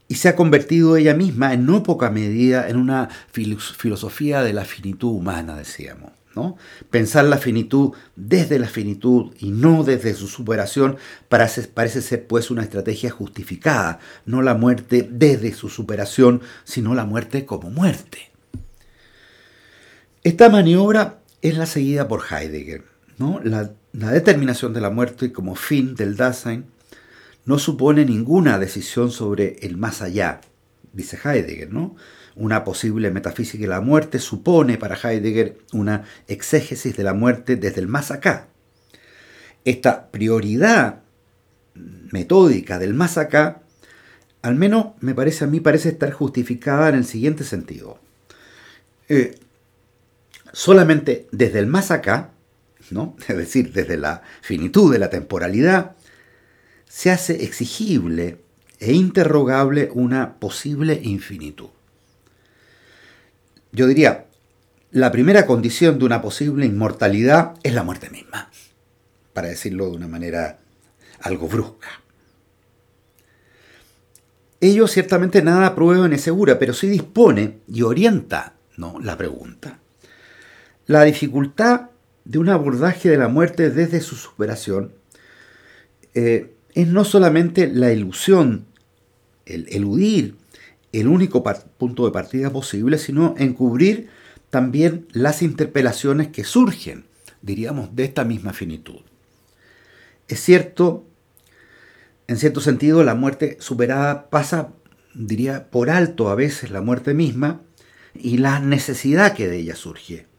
y 0.07 0.15
se 0.15 0.27
ha 0.27 0.35
convertido 0.35 0.97
ella 0.97 1.13
misma 1.13 1.53
en 1.53 1.65
no 1.65 1.83
poca 1.83 2.09
medida 2.09 2.67
en 2.67 2.77
una 2.77 3.09
filosofía 3.31 4.41
de 4.41 4.53
la 4.53 4.65
finitud 4.65 5.09
humana, 5.09 5.55
decíamos. 5.55 6.11
¿no? 6.35 6.57
Pensar 6.89 7.25
la 7.25 7.37
finitud 7.37 7.91
desde 8.15 8.59
la 8.59 8.67
finitud 8.67 9.33
y 9.39 9.51
no 9.51 9.83
desde 9.83 10.13
su 10.13 10.27
superación 10.27 10.97
parece, 11.27 12.01
ser 12.01 12.27
pues 12.27 12.49
una 12.49 12.63
estrategia 12.63 13.11
justificada, 13.11 13.99
no 14.25 14.41
la 14.41 14.55
muerte 14.55 15.07
desde 15.09 15.53
su 15.53 15.69
superación, 15.69 16.41
sino 16.63 16.95
la 16.95 17.05
muerte 17.05 17.45
como 17.45 17.69
muerte. 17.69 18.31
Esta 20.23 20.49
maniobra 20.49 21.19
es 21.41 21.55
la 21.57 21.65
seguida 21.65 22.07
por 22.07 22.23
Heidegger. 22.29 22.83
¿no? 23.17 23.39
La 23.43 23.71
la 23.93 24.11
determinación 24.11 24.73
de 24.73 24.81
la 24.81 24.89
muerte 24.89 25.31
como 25.31 25.55
fin 25.55 25.95
del 25.95 26.15
Dasein 26.15 26.65
no 27.45 27.57
supone 27.57 28.05
ninguna 28.05 28.59
decisión 28.59 29.11
sobre 29.11 29.57
el 29.61 29.77
más 29.77 30.01
allá, 30.01 30.41
dice 30.93 31.17
Heidegger, 31.23 31.73
¿no? 31.73 31.95
Una 32.35 32.63
posible 32.63 33.09
metafísica 33.11 33.63
de 33.63 33.69
la 33.69 33.81
muerte 33.81 34.19
supone 34.19 34.77
para 34.77 34.95
Heidegger 34.95 35.57
una 35.73 36.03
exégesis 36.27 36.95
de 36.95 37.03
la 37.03 37.13
muerte 37.13 37.55
desde 37.55 37.81
el 37.81 37.87
más 37.87 38.11
acá. 38.11 38.47
Esta 39.65 40.11
prioridad 40.11 41.01
metódica 42.11 42.77
del 42.77 42.93
más 42.93 43.17
acá, 43.17 43.63
al 44.41 44.55
menos 44.55 44.87
me 44.99 45.15
parece 45.15 45.45
a 45.45 45.47
mí, 45.47 45.59
parece 45.59 45.89
estar 45.89 46.11
justificada 46.11 46.89
en 46.89 46.95
el 46.95 47.05
siguiente 47.05 47.43
sentido. 47.43 47.99
Eh, 49.09 49.39
solamente 50.53 51.27
desde 51.31 51.59
el 51.59 51.65
más 51.67 51.89
acá 51.91 52.31
es 53.27 53.37
decir, 53.37 53.71
desde 53.71 53.97
la 53.97 54.21
finitud 54.41 54.91
de 54.91 54.99
la 54.99 55.09
temporalidad, 55.09 55.95
se 56.87 57.11
hace 57.11 57.43
exigible 57.43 58.39
e 58.79 58.93
interrogable 58.93 59.89
una 59.93 60.39
posible 60.39 60.99
infinitud. 61.03 61.69
Yo 63.71 63.85
diría, 63.87 64.25
la 64.91 65.11
primera 65.11 65.45
condición 65.45 65.99
de 65.99 66.05
una 66.05 66.21
posible 66.21 66.65
inmortalidad 66.65 67.53
es 67.61 67.73
la 67.73 67.83
muerte 67.83 68.09
misma, 68.09 68.49
para 69.33 69.49
decirlo 69.49 69.89
de 69.89 69.97
una 69.97 70.07
manera 70.07 70.59
algo 71.21 71.47
brusca. 71.47 71.89
Ello 74.61 74.87
ciertamente 74.87 75.41
nada 75.41 75.75
prueba 75.75 76.07
ni 76.07 76.15
asegura, 76.15 76.59
pero 76.59 76.73
sí 76.73 76.87
dispone 76.87 77.59
y 77.67 77.83
orienta 77.83 78.55
¿no? 78.77 78.99
la 78.99 79.17
pregunta. 79.17 79.79
La 80.87 81.03
dificultad 81.03 81.89
de 82.29 82.37
un 82.37 82.47
abordaje 82.49 83.09
de 83.09 83.17
la 83.17 83.27
muerte 83.27 83.71
desde 83.71 84.01
su 84.01 84.15
superación 84.15 84.93
eh, 86.13 86.53
es 86.75 86.87
no 86.87 87.03
solamente 87.03 87.67
la 87.67 87.91
ilusión, 87.91 88.67
el 89.47 89.65
eludir 89.71 90.35
el 90.91 91.07
único 91.07 91.43
punto 91.79 92.05
de 92.05 92.11
partida 92.11 92.51
posible, 92.51 92.99
sino 92.99 93.33
encubrir 93.39 94.09
también 94.51 95.07
las 95.11 95.41
interpelaciones 95.41 96.27
que 96.27 96.43
surgen, 96.43 97.05
diríamos, 97.41 97.95
de 97.95 98.03
esta 98.03 98.25
misma 98.25 98.53
finitud. 98.53 99.01
Es 100.27 100.39
cierto, 100.39 101.07
en 102.27 102.37
cierto 102.37 102.61
sentido, 102.61 103.03
la 103.03 103.15
muerte 103.15 103.57
superada 103.59 104.29
pasa, 104.29 104.69
diría, 105.15 105.71
por 105.71 105.89
alto 105.89 106.29
a 106.29 106.35
veces 106.35 106.69
la 106.69 106.81
muerte 106.81 107.15
misma 107.15 107.61
y 108.13 108.37
la 108.37 108.59
necesidad 108.59 109.33
que 109.33 109.47
de 109.47 109.57
ella 109.57 109.75
surge 109.75 110.29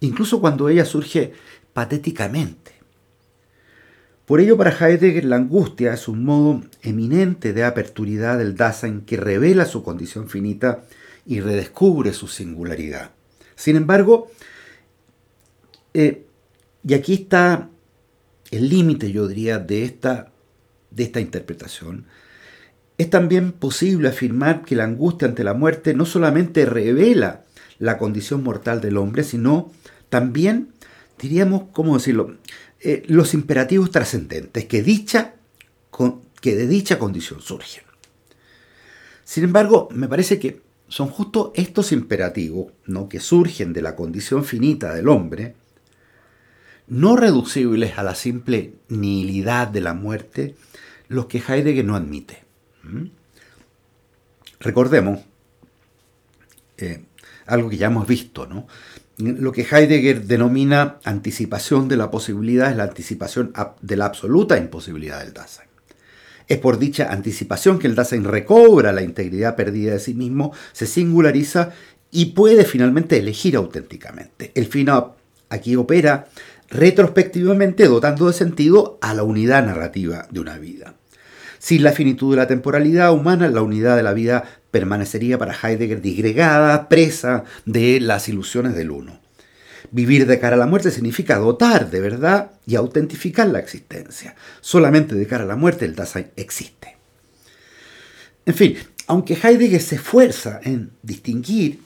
incluso 0.00 0.40
cuando 0.40 0.68
ella 0.68 0.84
surge 0.84 1.32
patéticamente. 1.72 2.72
Por 4.26 4.40
ello, 4.40 4.56
para 4.56 4.70
Heidegger, 4.70 5.24
la 5.24 5.36
angustia 5.36 5.92
es 5.92 6.06
un 6.06 6.24
modo 6.24 6.62
eminente 6.82 7.52
de 7.52 7.64
aperturidad 7.64 8.38
del 8.38 8.54
Dasein 8.54 9.00
que 9.00 9.16
revela 9.16 9.64
su 9.64 9.82
condición 9.82 10.28
finita 10.28 10.84
y 11.26 11.40
redescubre 11.40 12.12
su 12.12 12.28
singularidad. 12.28 13.10
Sin 13.56 13.76
embargo, 13.76 14.30
eh, 15.94 16.26
y 16.86 16.94
aquí 16.94 17.14
está 17.14 17.68
el 18.50 18.68
límite, 18.68 19.12
yo 19.12 19.26
diría, 19.28 19.58
de 19.58 19.84
esta, 19.84 20.30
de 20.90 21.02
esta 21.02 21.20
interpretación, 21.20 22.06
es 22.98 23.10
también 23.10 23.52
posible 23.52 24.08
afirmar 24.08 24.62
que 24.62 24.76
la 24.76 24.84
angustia 24.84 25.26
ante 25.26 25.44
la 25.44 25.54
muerte 25.54 25.94
no 25.94 26.06
solamente 26.06 26.66
revela 26.66 27.44
la 27.78 27.98
condición 27.98 28.42
mortal 28.42 28.80
del 28.80 28.96
hombre, 28.96 29.24
sino 29.24 29.72
también, 30.10 30.74
diríamos, 31.18 31.64
¿cómo 31.72 31.96
decirlo?, 31.96 32.36
eh, 32.82 33.02
los 33.06 33.34
imperativos 33.34 33.90
trascendentes 33.90 34.64
que, 34.66 34.82
dicha, 34.82 35.34
que 36.40 36.56
de 36.56 36.66
dicha 36.66 36.98
condición 36.98 37.40
surgen. 37.40 37.84
Sin 39.24 39.44
embargo, 39.44 39.88
me 39.92 40.08
parece 40.08 40.38
que 40.38 40.62
son 40.88 41.08
justo 41.08 41.52
estos 41.54 41.92
imperativos 41.92 42.72
¿no? 42.86 43.08
que 43.08 43.20
surgen 43.20 43.72
de 43.72 43.82
la 43.82 43.94
condición 43.94 44.44
finita 44.44 44.92
del 44.92 45.08
hombre, 45.08 45.54
no 46.88 47.16
reducibles 47.16 47.96
a 47.96 48.02
la 48.02 48.16
simple 48.16 48.74
nihilidad 48.88 49.68
de 49.68 49.80
la 49.80 49.94
muerte, 49.94 50.56
los 51.08 51.26
que 51.26 51.38
Heidegger 51.38 51.84
no 51.84 51.94
admite. 51.94 52.42
¿Mm? 52.82 53.06
Recordemos 54.58 55.20
eh, 56.78 57.04
algo 57.46 57.70
que 57.70 57.76
ya 57.76 57.86
hemos 57.86 58.06
visto, 58.06 58.46
¿no? 58.46 58.66
Lo 59.20 59.52
que 59.52 59.66
Heidegger 59.70 60.24
denomina 60.24 60.98
anticipación 61.04 61.88
de 61.88 61.96
la 61.96 62.10
posibilidad 62.10 62.70
es 62.70 62.76
la 62.76 62.84
anticipación 62.84 63.52
de 63.80 63.96
la 63.96 64.06
absoluta 64.06 64.56
imposibilidad 64.56 65.22
del 65.22 65.32
Dasein. 65.32 65.68
Es 66.48 66.58
por 66.58 66.78
dicha 66.78 67.12
anticipación 67.12 67.78
que 67.78 67.86
el 67.86 67.94
Dasein 67.94 68.24
recobra 68.24 68.92
la 68.92 69.02
integridad 69.02 69.54
perdida 69.54 69.92
de 69.92 70.00
sí 70.00 70.14
mismo, 70.14 70.52
se 70.72 70.86
singulariza 70.86 71.70
y 72.10 72.26
puede 72.26 72.64
finalmente 72.64 73.18
elegir 73.18 73.56
auténticamente. 73.56 74.50
El 74.54 74.66
fin 74.66 74.88
aquí 75.48 75.76
opera 75.76 76.28
retrospectivamente 76.68 77.86
dotando 77.86 78.26
de 78.26 78.32
sentido 78.32 78.98
a 79.00 79.14
la 79.14 79.22
unidad 79.22 79.64
narrativa 79.64 80.26
de 80.30 80.40
una 80.40 80.58
vida. 80.58 80.94
Sin 81.58 81.82
la 81.82 81.92
finitud 81.92 82.32
de 82.32 82.38
la 82.38 82.46
temporalidad 82.46 83.12
humana, 83.12 83.48
la 83.48 83.60
unidad 83.60 83.96
de 83.96 84.02
la 84.02 84.14
vida 84.14 84.44
permanecería 84.70 85.38
para 85.38 85.54
Heidegger 85.54 86.00
disgregada, 86.00 86.88
presa 86.88 87.44
de 87.64 88.00
las 88.00 88.28
ilusiones 88.28 88.74
del 88.74 88.90
uno. 88.90 89.20
Vivir 89.90 90.26
de 90.26 90.38
cara 90.38 90.56
a 90.56 90.58
la 90.58 90.66
muerte 90.66 90.90
significa 90.90 91.38
dotar 91.38 91.90
de 91.90 92.00
verdad 92.00 92.52
y 92.66 92.76
autentificar 92.76 93.48
la 93.48 93.58
existencia. 93.58 94.36
Solamente 94.60 95.14
de 95.14 95.26
cara 95.26 95.44
a 95.44 95.46
la 95.46 95.56
muerte 95.56 95.84
el 95.84 95.96
Dasein 95.96 96.28
existe. 96.36 96.96
En 98.46 98.54
fin, 98.54 98.76
aunque 99.06 99.34
Heidegger 99.34 99.80
se 99.80 99.96
esfuerza 99.96 100.60
en 100.62 100.92
distinguir 101.02 101.80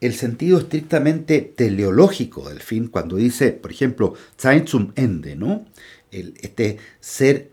el 0.00 0.14
sentido 0.14 0.58
estrictamente 0.58 1.40
teleológico 1.40 2.48
del 2.48 2.60
fin, 2.60 2.88
cuando 2.88 3.16
dice, 3.16 3.52
por 3.52 3.70
ejemplo, 3.70 4.14
Zeit 4.36 4.66
zum 4.66 4.92
Ende, 4.96 5.36
¿no? 5.36 5.64
este 6.10 6.78
ser 7.00 7.50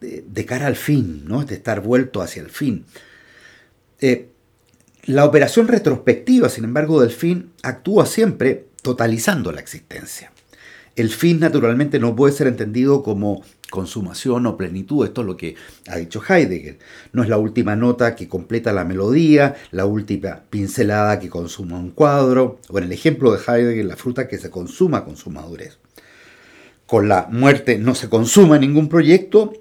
de, 0.00 0.44
cara 0.44 0.66
al 0.66 0.76
fin, 0.76 1.24
¿no? 1.26 1.40
este 1.40 1.54
estar 1.54 1.80
vuelto 1.80 2.20
hacia 2.22 2.42
el 2.42 2.50
fin. 2.50 2.84
Eh, 4.06 4.28
la 5.06 5.24
operación 5.24 5.66
retrospectiva, 5.66 6.50
sin 6.50 6.64
embargo, 6.64 7.00
del 7.00 7.10
fin 7.10 7.52
actúa 7.62 8.04
siempre 8.04 8.66
totalizando 8.82 9.50
la 9.50 9.62
existencia. 9.62 10.30
El 10.94 11.08
fin 11.08 11.40
naturalmente 11.40 11.98
no 11.98 12.14
puede 12.14 12.34
ser 12.34 12.48
entendido 12.48 13.02
como 13.02 13.42
consumación 13.70 14.44
o 14.44 14.58
plenitud, 14.58 15.06
esto 15.06 15.22
es 15.22 15.26
lo 15.26 15.38
que 15.38 15.56
ha 15.88 15.96
dicho 15.96 16.20
Heidegger. 16.22 16.78
No 17.14 17.22
es 17.22 17.30
la 17.30 17.38
última 17.38 17.76
nota 17.76 18.14
que 18.14 18.28
completa 18.28 18.74
la 18.74 18.84
melodía, 18.84 19.54
la 19.70 19.86
última 19.86 20.42
pincelada 20.50 21.18
que 21.18 21.30
consuma 21.30 21.78
un 21.78 21.90
cuadro, 21.90 22.58
o 22.68 22.76
en 22.76 22.84
el 22.84 22.92
ejemplo 22.92 23.32
de 23.32 23.38
Heidegger, 23.38 23.86
la 23.86 23.96
fruta 23.96 24.28
que 24.28 24.36
se 24.36 24.50
consuma 24.50 25.06
con 25.06 25.16
su 25.16 25.30
madurez. 25.30 25.78
Con 26.84 27.08
la 27.08 27.26
muerte 27.30 27.78
no 27.78 27.94
se 27.94 28.10
consuma 28.10 28.58
ningún 28.58 28.90
proyecto, 28.90 29.54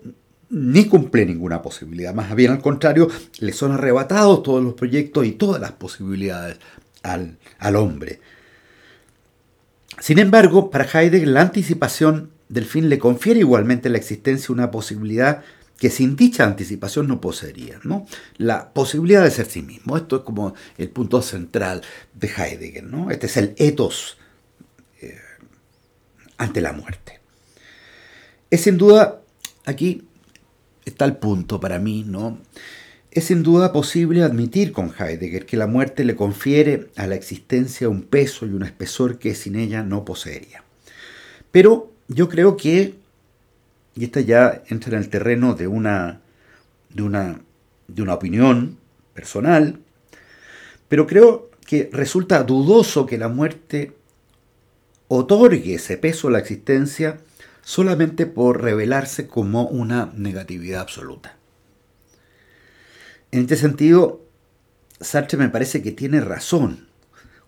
ni 0.53 0.85
cumple 0.85 1.25
ninguna 1.25 1.61
posibilidad. 1.61 2.13
Más 2.13 2.33
bien 2.35 2.51
al 2.51 2.61
contrario, 2.61 3.09
le 3.39 3.53
son 3.53 3.71
arrebatados 3.71 4.43
todos 4.43 4.63
los 4.63 4.75
proyectos 4.75 5.25
y 5.25 5.31
todas 5.31 5.59
las 5.59 5.71
posibilidades 5.71 6.59
al, 7.01 7.37
al 7.57 7.75
hombre. 7.75 8.21
Sin 9.99 10.19
embargo, 10.19 10.69
para 10.69 10.85
Heidegger 10.85 11.27
la 11.27 11.41
anticipación 11.41 12.31
del 12.49 12.65
fin 12.65 12.87
le 12.87 12.99
confiere 12.99 13.39
igualmente 13.39 13.89
la 13.89 13.97
existencia 13.97 14.53
una 14.53 14.69
posibilidad 14.69 15.43
que 15.79 15.89
sin 15.89 16.15
dicha 16.15 16.45
anticipación 16.45 17.07
no 17.07 17.19
poseería, 17.19 17.79
¿no? 17.83 18.05
La 18.37 18.73
posibilidad 18.73 19.23
de 19.23 19.31
ser 19.31 19.47
sí 19.47 19.63
mismo. 19.63 19.97
Esto 19.97 20.17
es 20.17 20.21
como 20.21 20.53
el 20.77 20.89
punto 20.89 21.21
central 21.23 21.81
de 22.13 22.27
Heidegger, 22.27 22.83
¿no? 22.83 23.09
Este 23.09 23.25
es 23.25 23.37
el 23.37 23.55
ethos 23.57 24.17
eh, 25.01 25.17
ante 26.37 26.61
la 26.61 26.73
muerte. 26.73 27.19
Es 28.51 28.61
sin 28.61 28.77
duda, 28.77 29.21
aquí 29.65 30.03
está 30.85 31.05
el 31.05 31.17
punto 31.17 31.59
para 31.59 31.79
mí, 31.79 32.03
¿no? 32.07 32.39
Es 33.11 33.25
sin 33.25 33.43
duda 33.43 33.71
posible 33.71 34.23
admitir 34.23 34.71
con 34.71 34.91
Heidegger 34.97 35.45
que 35.45 35.57
la 35.57 35.67
muerte 35.67 36.03
le 36.03 36.15
confiere 36.15 36.89
a 36.95 37.05
la 37.05 37.15
existencia 37.15 37.87
un 37.87 38.01
peso 38.01 38.45
y 38.45 38.49
un 38.49 38.63
espesor 38.63 39.19
que 39.19 39.35
sin 39.35 39.55
ella 39.55 39.83
no 39.83 40.03
poseería. 40.03 40.63
Pero 41.51 41.91
yo 42.07 42.27
creo 42.27 42.57
que, 42.57 42.95
y 43.95 44.03
esta 44.03 44.21
ya 44.21 44.63
entra 44.67 44.93
en 44.93 45.03
el 45.03 45.09
terreno 45.09 45.53
de 45.53 45.67
una, 45.67 46.21
de 46.89 47.03
una, 47.03 47.39
de 47.87 48.01
una 48.01 48.15
opinión 48.15 48.77
personal, 49.13 49.79
pero 50.89 51.05
creo 51.05 51.51
que 51.67 51.89
resulta 51.93 52.43
dudoso 52.43 53.05
que 53.05 53.19
la 53.19 53.29
muerte 53.29 53.93
otorgue 55.07 55.75
ese 55.75 55.97
peso 55.97 56.27
a 56.27 56.31
la 56.31 56.39
existencia 56.39 57.19
solamente 57.63 58.25
por 58.25 58.61
revelarse 58.61 59.27
como 59.27 59.65
una 59.65 60.11
negatividad 60.15 60.81
absoluta. 60.81 61.37
En 63.31 63.41
este 63.41 63.55
sentido, 63.55 64.21
Sartre 65.01 65.37
me 65.37 65.49
parece 65.49 65.81
que 65.81 65.91
tiene 65.91 66.21
razón 66.21 66.87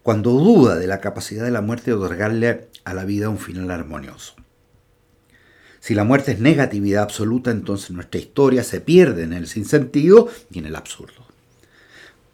cuando 0.02 0.32
duda 0.32 0.76
de 0.76 0.88
la 0.88 1.00
capacidad 1.00 1.44
de 1.44 1.52
la 1.52 1.62
muerte 1.62 1.92
de 1.92 1.98
otorgarle 1.98 2.70
a 2.84 2.94
la 2.94 3.06
vida 3.06 3.30
un 3.30 3.38
final 3.38 3.72
armonioso. 3.72 4.36
Si 5.80 5.94
la 5.94 6.04
muerte 6.04 6.32
es 6.32 6.40
negatividad 6.40 7.04
absoluta, 7.04 7.52
entonces 7.52 7.92
nuestra 7.92 8.20
historia 8.20 8.64
se 8.64 8.82
pierde 8.82 9.24
en 9.24 9.34
el 9.34 9.48
sinsentido 9.48 10.30
y 10.50 10.60
en 10.60 10.66
el 10.66 10.76
absurdo. 10.76 11.25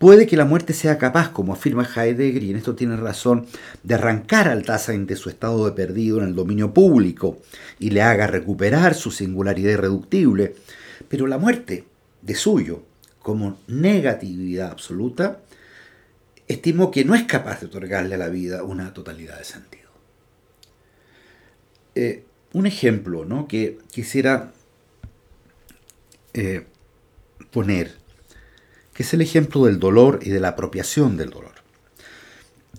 Puede 0.02 0.26
que 0.26 0.36
la 0.36 0.46
muerte 0.46 0.74
sea 0.74 0.98
capaz, 0.98 1.30
como 1.30 1.54
afirma 1.54 1.88
Heidegger, 1.88 2.42
y 2.42 2.50
en 2.50 2.58
esto 2.58 2.74
tiene 2.74 2.98
razón, 2.98 3.46
de 3.84 3.94
arrancar 3.94 4.48
al 4.48 4.64
Dasein 4.64 5.06
de 5.06 5.16
su 5.16 5.30
estado 5.30 5.64
de 5.64 5.74
perdido 5.74 6.18
en 6.18 6.24
el 6.24 6.34
dominio 6.34 6.74
público 6.74 7.38
y 7.78 7.92
le 7.92 8.02
haga 8.02 8.26
recuperar 8.26 8.96
su 8.96 9.12
singularidad 9.12 9.74
irreductible, 9.74 10.56
pero 11.08 11.28
la 11.28 11.38
muerte, 11.38 11.86
de 12.24 12.34
suyo, 12.34 12.82
como 13.22 13.60
negatividad 13.68 14.72
absoluta, 14.72 15.42
estimo 16.48 16.90
que 16.90 17.06
no 17.06 17.14
es 17.14 17.26
capaz 17.26 17.60
de 17.60 17.68
otorgarle 17.68 18.16
a 18.16 18.18
la 18.18 18.30
vida 18.30 18.64
una 18.64 18.96
totalidad 18.96 19.38
de 19.38 19.44
sentido. 19.44 19.92
Eh, 21.94 22.24
un 22.54 22.66
ejemplo 22.66 23.24
¿no? 23.24 23.48
que 23.48 23.78
quisiera 23.92 24.52
eh, 26.34 26.66
poner, 27.52 28.01
es 29.02 29.14
el 29.14 29.22
ejemplo 29.22 29.66
del 29.66 29.80
dolor 29.80 30.20
y 30.22 30.30
de 30.30 30.40
la 30.40 30.50
apropiación 30.50 31.18
del 31.18 31.30
dolor. 31.30 31.54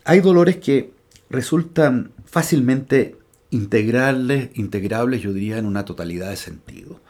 Hay 0.04 0.20
dolores 0.20 0.56
que 0.56 0.92
resultan 1.30 2.12
fácilmente 2.24 3.16
integrables, 3.50 4.50
integrables, 4.54 5.22
yo 5.22 5.32
diría, 5.32 5.58
en 5.58 5.66
una 5.66 5.84
totalidad 5.84 6.30
de 6.30 6.36
sentido 6.36 7.00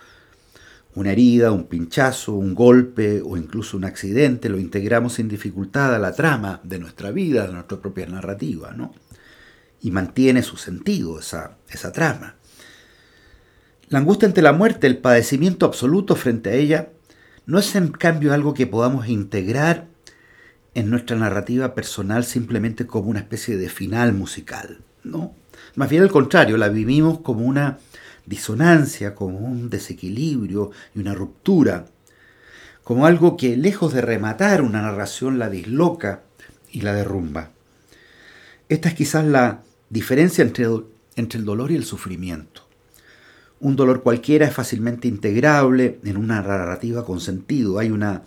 una 0.94 1.12
herida, 1.12 1.52
un 1.52 1.64
pinchazo, 1.64 2.34
un 2.34 2.54
golpe 2.54 3.22
o 3.24 3.36
incluso 3.36 3.76
un 3.76 3.84
accidente, 3.84 4.48
lo 4.48 4.58
integramos 4.58 5.14
sin 5.14 5.28
dificultad 5.28 5.94
a 5.94 5.98
la 5.98 6.12
trama 6.12 6.60
de 6.64 6.78
nuestra 6.78 7.10
vida, 7.10 7.46
de 7.46 7.52
nuestra 7.54 7.80
propia 7.80 8.06
narrativa, 8.06 8.72
¿no? 8.72 8.94
Y 9.80 9.90
mantiene 9.90 10.42
su 10.42 10.56
sentido 10.56 11.18
esa, 11.18 11.56
esa 11.68 11.92
trama. 11.92 12.36
La 13.88 13.98
angustia 13.98 14.28
ante 14.28 14.42
la 14.42 14.52
muerte, 14.52 14.86
el 14.86 14.98
padecimiento 14.98 15.66
absoluto 15.66 16.14
frente 16.14 16.50
a 16.50 16.54
ella, 16.54 16.90
no 17.52 17.58
es 17.58 17.74
en 17.74 17.88
cambio 17.88 18.32
algo 18.32 18.54
que 18.54 18.66
podamos 18.66 19.08
integrar 19.08 19.86
en 20.74 20.88
nuestra 20.88 21.18
narrativa 21.18 21.74
personal 21.74 22.24
simplemente 22.24 22.86
como 22.86 23.10
una 23.10 23.18
especie 23.18 23.58
de 23.58 23.68
final 23.68 24.14
musical, 24.14 24.80
¿no? 25.04 25.34
Más 25.74 25.90
bien 25.90 26.02
al 26.02 26.10
contrario, 26.10 26.56
la 26.56 26.70
vivimos 26.70 27.20
como 27.20 27.44
una 27.44 27.76
disonancia, 28.24 29.14
como 29.14 29.36
un 29.36 29.68
desequilibrio 29.68 30.70
y 30.94 31.00
una 31.00 31.12
ruptura, 31.12 31.84
como 32.84 33.04
algo 33.04 33.36
que 33.36 33.54
lejos 33.54 33.92
de 33.92 34.00
rematar 34.00 34.62
una 34.62 34.80
narración 34.80 35.38
la 35.38 35.50
disloca 35.50 36.22
y 36.70 36.80
la 36.80 36.94
derrumba. 36.94 37.50
Esta 38.70 38.88
es 38.88 38.94
quizás 38.94 39.26
la 39.26 39.60
diferencia 39.90 40.40
entre, 40.40 40.68
entre 41.16 41.38
el 41.38 41.44
dolor 41.44 41.70
y 41.70 41.76
el 41.76 41.84
sufrimiento. 41.84 42.71
Un 43.62 43.76
dolor 43.76 44.02
cualquiera 44.02 44.44
es 44.44 44.52
fácilmente 44.52 45.06
integrable 45.06 46.00
en 46.04 46.16
una 46.16 46.42
narrativa 46.42 47.04
con 47.04 47.20
sentido. 47.20 47.78
Hay, 47.78 47.92
una, 47.92 48.24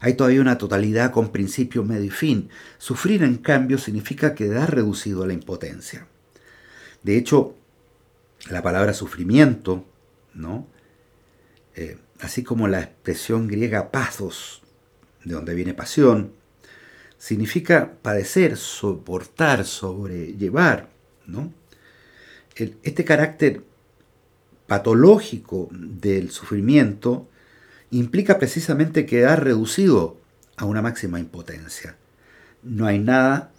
hay 0.00 0.14
todavía 0.14 0.40
una 0.40 0.58
totalidad 0.58 1.12
con 1.12 1.30
principio, 1.30 1.84
medio 1.84 2.06
y 2.06 2.10
fin. 2.10 2.48
Sufrir, 2.78 3.22
en 3.22 3.36
cambio, 3.36 3.78
significa 3.78 4.34
quedar 4.34 4.74
reducido 4.74 5.22
a 5.22 5.28
la 5.28 5.32
impotencia. 5.32 6.08
De 7.04 7.16
hecho, 7.16 7.54
la 8.50 8.62
palabra 8.62 8.94
sufrimiento, 8.94 9.84
¿no? 10.34 10.66
Eh, 11.76 11.98
así 12.18 12.42
como 12.42 12.66
la 12.66 12.80
expresión 12.80 13.46
griega 13.46 13.92
pathos, 13.92 14.60
de 15.24 15.34
donde 15.34 15.54
viene 15.54 15.74
pasión, 15.74 16.32
significa 17.16 17.92
padecer, 18.02 18.56
soportar, 18.56 19.64
sobrellevar. 19.64 20.90
¿no? 21.26 21.52
este 22.56 23.04
carácter 23.04 23.62
patológico 24.66 25.68
del 25.70 26.30
sufrimiento 26.30 27.28
implica 27.90 28.38
precisamente 28.38 29.06
quedar 29.06 29.44
reducido 29.44 30.18
a 30.56 30.64
una 30.64 30.82
máxima 30.82 31.20
impotencia. 31.20 31.96
No 32.62 32.86
hay 32.86 32.98
nada 32.98 33.52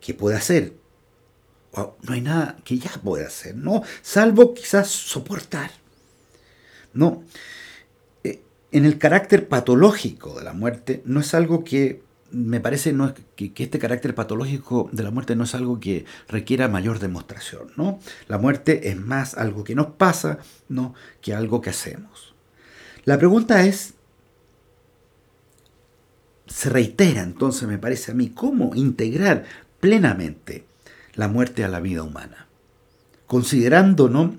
que 0.00 0.14
pueda 0.14 0.38
hacer, 0.38 0.74
no 1.74 2.12
hay 2.12 2.20
nada 2.20 2.56
que 2.64 2.78
ya 2.78 2.90
pueda 3.02 3.26
hacer, 3.26 3.54
¿no? 3.54 3.82
Salvo 4.02 4.54
quizás 4.54 4.88
soportar. 4.88 5.70
No. 6.92 7.22
Eh, 8.24 8.42
en 8.72 8.84
el 8.84 8.98
carácter 8.98 9.48
patológico 9.48 10.38
de 10.38 10.44
la 10.44 10.52
muerte 10.52 11.02
no 11.04 11.20
es 11.20 11.34
algo 11.34 11.62
que 11.62 12.02
me 12.32 12.60
parece 12.60 12.92
no 12.92 13.12
que, 13.36 13.52
este 13.56 13.78
carácter 13.78 14.14
patológico 14.14 14.88
de 14.92 15.02
la 15.02 15.10
muerte 15.10 15.36
no 15.36 15.44
es 15.44 15.54
algo 15.54 15.80
que 15.80 16.04
requiera 16.28 16.68
mayor 16.68 16.98
demostración, 16.98 17.72
¿no? 17.76 17.98
La 18.28 18.38
muerte 18.38 18.88
es 18.88 18.96
más 18.96 19.34
algo 19.34 19.64
que 19.64 19.74
nos 19.74 19.88
pasa, 19.88 20.38
¿no? 20.68 20.94
que 21.20 21.34
algo 21.34 21.60
que 21.60 21.70
hacemos. 21.70 22.34
La 23.04 23.18
pregunta 23.18 23.64
es, 23.64 23.94
se 26.46 26.70
reitera 26.70 27.22
entonces, 27.22 27.68
me 27.68 27.78
parece 27.78 28.12
a 28.12 28.14
mí, 28.14 28.30
cómo 28.30 28.74
integrar 28.74 29.44
plenamente 29.80 30.66
la 31.14 31.28
muerte 31.28 31.64
a 31.64 31.68
la 31.68 31.80
vida 31.80 32.02
humana, 32.02 32.46
considerando 33.26 34.08
¿no? 34.08 34.36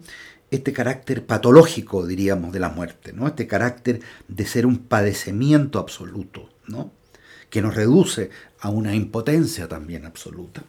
este 0.52 0.74
carácter 0.74 1.26
patológico, 1.26 2.06
diríamos, 2.06 2.52
de 2.52 2.60
la 2.60 2.70
muerte, 2.70 3.14
¿no? 3.14 3.28
este 3.28 3.48
carácter 3.48 4.02
de 4.28 4.46
ser 4.46 4.66
un 4.66 4.78
padecimiento 4.78 5.80
absoluto, 5.80 6.50
¿no? 6.68 6.92
Que 7.52 7.62
nos 7.62 7.76
reduce 7.76 8.32
a 8.62 8.70
una 8.70 8.96
impotencia 8.96 9.68
también 9.68 10.06
absoluta. 10.06 10.64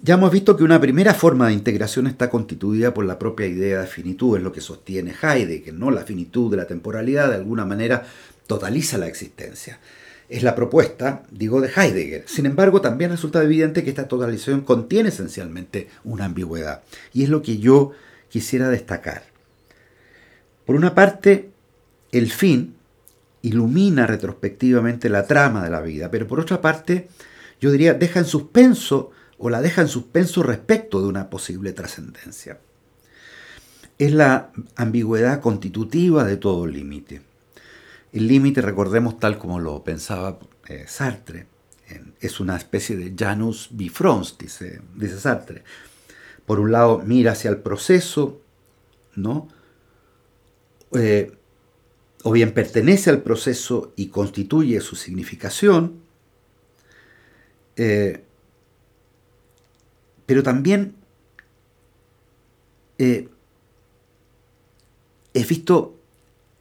Ya 0.00 0.14
hemos 0.14 0.30
visto 0.30 0.56
que 0.56 0.62
una 0.62 0.80
primera 0.80 1.12
forma 1.12 1.48
de 1.48 1.54
integración 1.54 2.06
está 2.06 2.30
constituida 2.30 2.94
por 2.94 3.04
la 3.04 3.18
propia 3.18 3.46
idea 3.46 3.80
de 3.80 3.86
finitud, 3.88 4.36
es 4.36 4.44
lo 4.44 4.52
que 4.52 4.60
sostiene 4.60 5.14
Heidegger, 5.20 5.74
¿no? 5.74 5.90
La 5.90 6.04
finitud 6.04 6.52
de 6.52 6.58
la 6.58 6.66
temporalidad 6.66 7.30
de 7.30 7.34
alguna 7.34 7.64
manera 7.64 8.06
totaliza 8.46 8.96
la 8.98 9.08
existencia. 9.08 9.80
Es 10.28 10.42
la 10.42 10.54
propuesta, 10.54 11.24
digo, 11.30 11.60
de 11.60 11.70
Heidegger. 11.74 12.24
Sin 12.28 12.46
embargo, 12.46 12.80
también 12.80 13.10
resulta 13.10 13.42
evidente 13.42 13.82
que 13.82 13.90
esta 13.90 14.06
totalización 14.06 14.60
contiene 14.60 15.08
esencialmente 15.08 15.88
una 16.04 16.26
ambigüedad. 16.26 16.82
Y 17.14 17.24
es 17.24 17.30
lo 17.30 17.42
que 17.42 17.58
yo 17.58 17.92
quisiera 18.28 18.68
destacar. 18.68 19.24
Por 20.66 20.76
una 20.76 20.94
parte, 20.94 21.48
el 22.12 22.30
fin 22.30 22.77
ilumina 23.42 24.06
retrospectivamente 24.06 25.08
la 25.08 25.26
trama 25.26 25.64
de 25.64 25.70
la 25.70 25.80
vida, 25.80 26.10
pero 26.10 26.26
por 26.26 26.40
otra 26.40 26.60
parte, 26.60 27.08
yo 27.60 27.70
diría, 27.70 27.94
deja 27.94 28.20
en 28.20 28.26
suspenso 28.26 29.10
o 29.38 29.50
la 29.50 29.60
deja 29.60 29.82
en 29.82 29.88
suspenso 29.88 30.42
respecto 30.42 31.00
de 31.00 31.08
una 31.08 31.30
posible 31.30 31.72
trascendencia. 31.72 32.58
Es 33.98 34.12
la 34.12 34.50
ambigüedad 34.76 35.40
constitutiva 35.40 36.24
de 36.24 36.36
todo 36.36 36.66
límite. 36.66 37.22
El 38.12 38.26
límite, 38.26 38.62
recordemos 38.62 39.18
tal 39.18 39.38
como 39.38 39.60
lo 39.60 39.82
pensaba 39.84 40.38
eh, 40.68 40.84
Sartre, 40.88 41.46
es 42.20 42.40
una 42.40 42.56
especie 42.56 42.96
de 42.96 43.14
Janus 43.16 43.68
bifrons, 43.70 44.36
dice, 44.38 44.80
dice 44.94 45.18
Sartre. 45.18 45.64
Por 46.44 46.60
un 46.60 46.72
lado, 46.72 47.02
mira 47.04 47.32
hacia 47.32 47.50
el 47.50 47.58
proceso, 47.58 48.40
¿no? 49.14 49.48
Eh, 50.92 51.37
o 52.24 52.32
bien 52.32 52.52
pertenece 52.52 53.10
al 53.10 53.22
proceso 53.22 53.92
y 53.96 54.08
constituye 54.08 54.80
su 54.80 54.96
significación, 54.96 56.00
eh, 57.76 58.24
pero 60.26 60.42
también 60.42 60.96
eh, 62.98 63.28
he 65.32 65.44
visto 65.44 65.96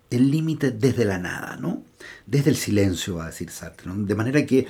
el 0.09 0.29
límite 0.29 0.71
desde 0.71 1.05
la 1.05 1.17
nada, 1.17 1.57
¿no? 1.57 1.83
Desde 2.25 2.51
el 2.51 2.55
silencio, 2.55 3.15
va 3.15 3.25
a 3.25 3.27
decir 3.27 3.49
Sartre. 3.49 3.91
De 3.93 4.15
manera 4.15 4.45
que 4.45 4.67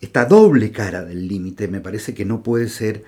esta 0.00 0.26
doble 0.26 0.70
cara 0.70 1.04
del 1.04 1.26
límite 1.26 1.66
me 1.66 1.80
parece 1.80 2.14
que 2.14 2.24
no 2.24 2.42
puede 2.42 2.68
ser, 2.68 3.02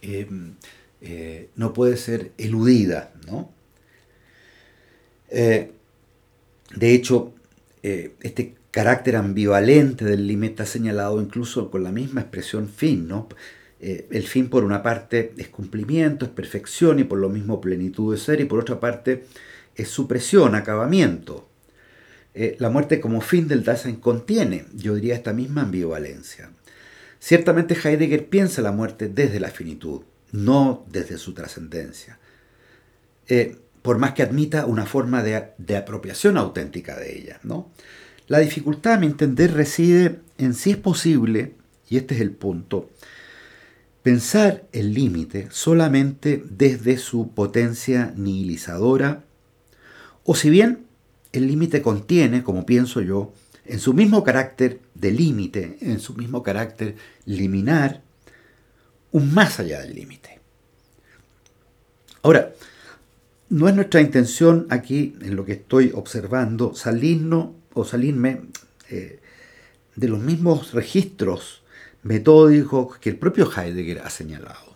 eh, 0.00 1.48
no 1.56 1.72
puede 1.74 1.96
ser 1.96 2.32
eludida, 2.38 3.12
¿no? 3.26 3.52
De 6.74 6.92
hecho, 6.92 7.34
eh, 7.82 8.14
este 8.22 8.54
carácter 8.70 9.16
ambivalente 9.16 10.04
del 10.04 10.26
límite 10.26 10.54
está 10.54 10.66
señalado 10.66 11.20
incluso 11.20 11.70
con 11.70 11.84
la 11.84 11.92
misma 11.92 12.22
expresión 12.22 12.68
fin, 12.68 13.06
¿no? 13.06 13.28
Eh, 13.80 14.08
el 14.10 14.24
fin 14.24 14.48
por 14.48 14.64
una 14.64 14.82
parte 14.82 15.32
es 15.36 15.48
cumplimiento, 15.48 16.24
es 16.24 16.30
perfección 16.30 16.98
y 16.98 17.04
por 17.04 17.18
lo 17.18 17.28
mismo 17.28 17.60
plenitud 17.60 18.14
de 18.14 18.20
ser 18.20 18.40
y 18.40 18.46
por 18.46 18.58
otra 18.58 18.80
parte 18.80 19.24
es 19.76 19.88
supresión, 19.88 20.54
acabamiento. 20.54 21.48
Eh, 22.34 22.56
la 22.58 22.70
muerte 22.70 23.00
como 23.00 23.20
fin 23.20 23.46
del 23.46 23.62
Dasein 23.62 23.96
contiene, 23.96 24.64
yo 24.74 24.94
diría, 24.94 25.14
esta 25.14 25.32
misma 25.32 25.62
ambivalencia. 25.62 26.50
Ciertamente 27.20 27.76
Heidegger 27.76 28.26
piensa 28.28 28.62
la 28.62 28.72
muerte 28.72 29.08
desde 29.08 29.38
la 29.38 29.50
finitud, 29.50 30.02
no 30.32 30.84
desde 30.90 31.18
su 31.18 31.32
trascendencia 31.32 32.18
por 33.84 33.98
más 33.98 34.14
que 34.14 34.22
admita 34.22 34.64
una 34.64 34.86
forma 34.86 35.22
de, 35.22 35.76
apropiación 35.76 36.38
auténtica 36.38 36.96
de 36.96 37.18
ella. 37.18 37.38
¿no? 37.42 37.70
La 38.28 38.38
dificultad, 38.38 38.94
a 38.94 38.98
mi 38.98 39.04
entender, 39.04 39.52
reside 39.52 40.20
en 40.38 40.54
si 40.54 40.70
es 40.70 40.78
posible, 40.78 41.52
y 41.90 41.98
este 41.98 42.14
es 42.14 42.22
el 42.22 42.30
punto, 42.30 42.88
pensar 44.02 44.64
el 44.72 44.94
límite 44.94 45.48
solamente 45.50 46.42
desde 46.48 46.96
su 46.96 47.32
potencia 47.34 48.14
nihilizadora, 48.16 49.22
o 50.24 50.34
si 50.34 50.48
bien 50.48 50.86
el 51.32 51.46
límite 51.46 51.82
contiene, 51.82 52.42
como 52.42 52.64
pienso 52.64 53.02
yo, 53.02 53.34
en 53.66 53.80
su 53.80 53.92
mismo 53.92 54.24
carácter 54.24 54.80
de 54.94 55.10
límite, 55.10 55.76
en 55.82 56.00
su 56.00 56.14
mismo 56.14 56.42
carácter 56.42 56.96
liminar, 57.26 58.00
un 59.12 59.34
más 59.34 59.60
allá 59.60 59.80
del 59.82 59.94
límite. 59.94 60.40
Ahora, 62.22 62.54
no 63.54 63.68
es 63.68 63.76
nuestra 63.76 64.00
intención 64.00 64.66
aquí, 64.68 65.16
en 65.22 65.36
lo 65.36 65.44
que 65.44 65.52
estoy 65.52 65.92
observando, 65.94 66.74
salirnos 66.74 67.50
o 67.72 67.84
salirme 67.84 68.48
eh, 68.90 69.20
de 69.94 70.08
los 70.08 70.18
mismos 70.18 70.72
registros 70.72 71.62
metódicos 72.02 72.98
que 72.98 73.10
el 73.10 73.16
propio 73.16 73.48
Heidegger 73.48 74.00
ha 74.00 74.10
señalado. 74.10 74.74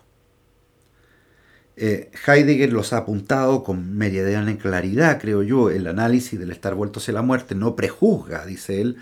Eh, 1.77 2.13
Heidegger 2.25 2.73
los 2.73 2.93
ha 2.93 2.99
apuntado 2.99 3.65
con 3.65 3.97
meridiana 3.97 4.57
claridad, 4.59 5.21
creo 5.21 5.43
yo, 5.43 5.71
el 5.71 5.89
análisis 5.89 6.39
del 6.39 6.53
estar 6.53 6.77
vuelto 6.77 7.01
hacia 7.01 7.15
la 7.15 7.23
muerte 7.23 7.57
no 7.57 7.75
prejuzga, 7.75 8.47
dice 8.47 8.81
él, 8.81 8.99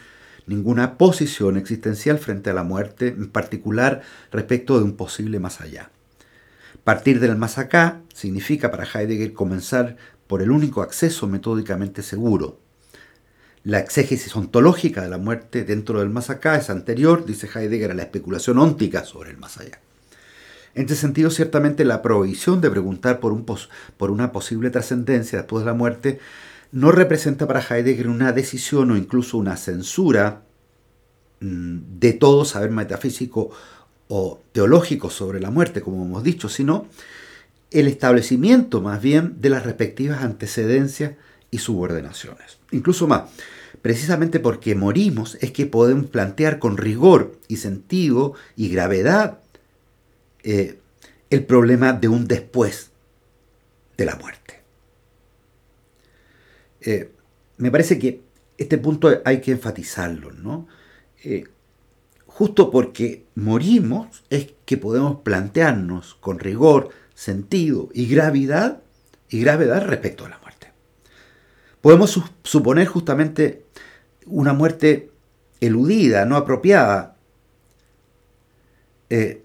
ninguna 0.47 0.97
posición 0.97 1.59
existencial 1.59 2.19
frente 2.19 2.49
a 2.49 2.55
la 2.55 2.63
muerte, 2.63 3.09
en 3.09 3.29
particular 3.29 4.01
respecto 4.33 4.79
de 4.79 4.85
un 4.85 4.97
posible 4.97 5.39
más 5.39 5.61
allá. 5.61 5.91
Partir 6.87 7.19
del 7.19 7.37
más 7.37 7.59
acá 7.59 8.03
significa 8.15 8.71
para 8.71 8.85
Heidegger 8.85 9.33
comenzar 9.33 9.97
por 10.29 10.41
el 10.41 10.53
único 10.53 10.83
acceso 10.83 11.27
metódicamente 11.27 12.01
seguro. 12.01 12.61
La 13.65 13.81
exégesis 13.81 14.37
ontológica 14.37 15.03
de 15.03 15.09
la 15.09 15.19
muerte 15.19 15.65
dentro 15.65 15.99
del 15.99 16.11
más 16.11 16.31
acá 16.31 16.55
es 16.55 16.71
anterior, 16.71 17.27
dice 17.27 17.51
Heidegger, 17.53 17.91
a 17.91 17.95
la 17.95 18.05
especulación 18.05 18.59
óntica 18.59 19.05
sobre 19.05 19.31
el 19.31 19.37
más 19.37 19.59
allá. 19.59 19.81
En 20.77 20.83
este 20.83 20.95
sentido, 20.95 21.31
ciertamente 21.31 21.85
la 21.85 22.03
prohibición 22.03 22.61
de 22.61 22.71
preguntar 22.71 23.19
por, 23.19 23.33
un 23.33 23.45
por 23.97 24.13
una 24.13 24.31
posible 24.31 24.71
trascendencia 24.71 25.39
después 25.39 25.65
de 25.65 25.73
la 25.73 25.75
muerte 25.77 26.21
no 26.71 26.93
representa 26.93 27.49
para 27.49 27.67
Heidegger 27.69 28.07
una 28.07 28.31
decisión 28.31 28.93
o 28.93 28.97
incluso 28.97 29.39
una 29.39 29.57
censura 29.57 30.43
mm, 31.41 31.99
de 31.99 32.13
todo 32.13 32.45
saber 32.45 32.71
metafísico 32.71 33.51
o 34.09 34.41
teológico 34.53 35.11
sobre 35.11 35.41
la 35.41 35.51
muerte, 35.51 35.81
como 35.81 36.05
hemos 36.05 36.23
dicho, 36.23 36.49
sino 36.49 36.87
el 37.71 37.89
establecimiento 37.89 38.81
más 38.81 39.03
bien 39.03 39.41
de 39.41 39.51
las 39.51 39.65
respectivas 39.65 40.23
antecedencias 40.23 41.15
y 41.51 41.59
subordinaciones. 41.59 42.59
Incluso 42.71 43.07
más, 43.07 43.31
precisamente 43.83 44.41
porque 44.41 44.75
morimos 44.75 45.37
es 45.41 45.51
que 45.53 45.67
podemos 45.67 46.07
plantear 46.07 46.59
con 46.59 46.77
rigor 46.77 47.37
y 47.49 47.57
sentido 47.57 48.35
y 48.57 48.69
gravedad 48.69 49.41
eh, 50.43 50.79
el 51.31 51.45
problema 51.45 51.93
de 51.93 52.09
un 52.09 52.27
después 52.29 52.91
de 53.97 54.05
la 54.05 54.17
muerte. 54.17 54.63
Eh, 56.81 57.11
me 57.59 57.71
parece 57.71 57.99
que 57.99 58.21
este 58.59 58.79
punto 58.79 59.11
hay 59.25 59.41
que 59.41 59.51
enfatizarlo, 59.51 60.33
¿no? 60.33 60.69
Eh, 61.25 61.45
justo 62.37 62.71
porque 62.71 63.25
morimos 63.35 64.23
es 64.29 64.53
que 64.67 64.77
podemos 64.77 65.23
plantearnos 65.23 66.17
con 66.17 66.39
rigor, 66.39 66.91
sentido 67.15 67.89
y 67.95 68.09
gravedad 68.09 68.83
y 69.31 69.41
gravedad 69.41 69.87
respecto 69.87 70.27
a 70.27 70.29
la 70.29 70.39
muerte. 70.41 70.71
Podemos 71.81 72.21
suponer 72.45 72.89
justamente 72.89 73.65
una 74.27 74.53
muerte 74.53 75.11
eludida, 75.63 76.27
no 76.27 76.37
apropiada. 76.37 77.17
Eh, 79.09 79.43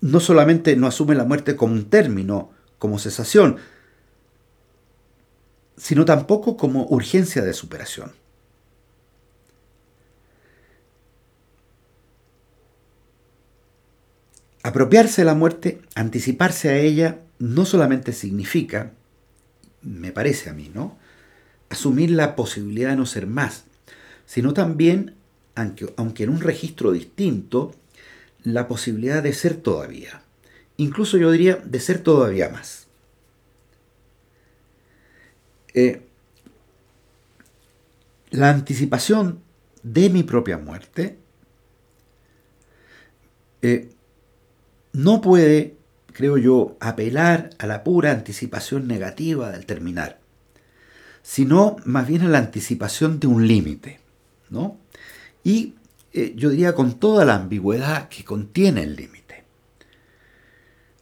no 0.00 0.18
solamente 0.18 0.74
no 0.74 0.88
asume 0.88 1.14
la 1.14 1.24
muerte 1.24 1.54
como 1.54 1.74
un 1.74 1.88
término, 1.88 2.50
como 2.80 2.98
cesación, 2.98 3.58
sino 5.76 6.04
tampoco 6.04 6.56
como 6.56 6.88
urgencia 6.88 7.42
de 7.42 7.52
superación. 7.52 8.19
Apropiarse 14.62 15.22
de 15.22 15.26
la 15.26 15.34
muerte, 15.34 15.80
anticiparse 15.94 16.68
a 16.68 16.78
ella, 16.78 17.20
no 17.38 17.64
solamente 17.64 18.12
significa, 18.12 18.92
me 19.82 20.12
parece 20.12 20.50
a 20.50 20.52
mí, 20.52 20.70
¿no? 20.74 20.98
Asumir 21.70 22.10
la 22.10 22.36
posibilidad 22.36 22.90
de 22.90 22.96
no 22.96 23.06
ser 23.06 23.26
más, 23.26 23.64
sino 24.26 24.52
también, 24.52 25.14
aunque, 25.54 25.92
aunque 25.96 26.24
en 26.24 26.30
un 26.30 26.40
registro 26.40 26.92
distinto, 26.92 27.74
la 28.42 28.68
posibilidad 28.68 29.22
de 29.22 29.32
ser 29.32 29.56
todavía. 29.56 30.22
Incluso 30.76 31.16
yo 31.16 31.30
diría 31.30 31.56
de 31.56 31.80
ser 31.80 32.02
todavía 32.02 32.48
más. 32.48 32.86
Eh, 35.72 36.02
la 38.30 38.50
anticipación 38.50 39.40
de 39.82 40.10
mi 40.10 40.22
propia 40.22 40.58
muerte 40.58 41.16
eh, 43.62 43.90
no 44.92 45.20
puede, 45.20 45.76
creo 46.12 46.36
yo, 46.36 46.76
apelar 46.80 47.50
a 47.58 47.66
la 47.66 47.84
pura 47.84 48.10
anticipación 48.10 48.88
negativa 48.88 49.50
del 49.50 49.66
terminar, 49.66 50.18
sino 51.22 51.76
más 51.84 52.06
bien 52.06 52.22
a 52.22 52.28
la 52.28 52.38
anticipación 52.38 53.20
de 53.20 53.26
un 53.26 53.46
límite, 53.46 54.00
¿no? 54.48 54.78
Y 55.44 55.74
eh, 56.12 56.34
yo 56.36 56.50
diría 56.50 56.74
con 56.74 56.98
toda 56.98 57.24
la 57.24 57.36
ambigüedad 57.36 58.08
que 58.08 58.24
contiene 58.24 58.82
el 58.82 58.96
límite. 58.96 59.20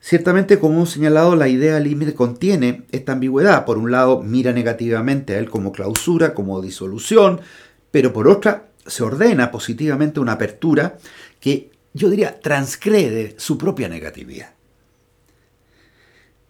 Ciertamente, 0.01 0.59
como 0.59 0.77
hemos 0.77 0.91
señalado, 0.91 1.37
la 1.37 1.49
idea 1.49 1.79
límite 1.81 2.15
contiene 2.15 2.85
esta 2.93 3.13
ambigüedad. 3.13 3.65
Por 3.65 3.79
un 3.79 3.91
lado, 3.91 4.23
mira 4.23 4.53
negativamente 4.53 5.35
a 5.35 5.39
él 5.39 5.51
como 5.51 5.73
clausura, 5.73 6.35
como 6.35 6.63
disolución, 6.63 7.41
pero 7.91 8.13
por 8.13 8.29
otra, 8.29 8.69
se 8.87 9.03
ordena 9.03 9.51
positivamente 9.51 10.21
una 10.21 10.33
apertura 10.33 10.97
que 11.41 11.71
yo 11.95 12.11
diría, 12.11 12.41
transgrede 12.41 13.35
su 13.39 13.59
propia 13.59 13.89
negatividad. 13.89 14.51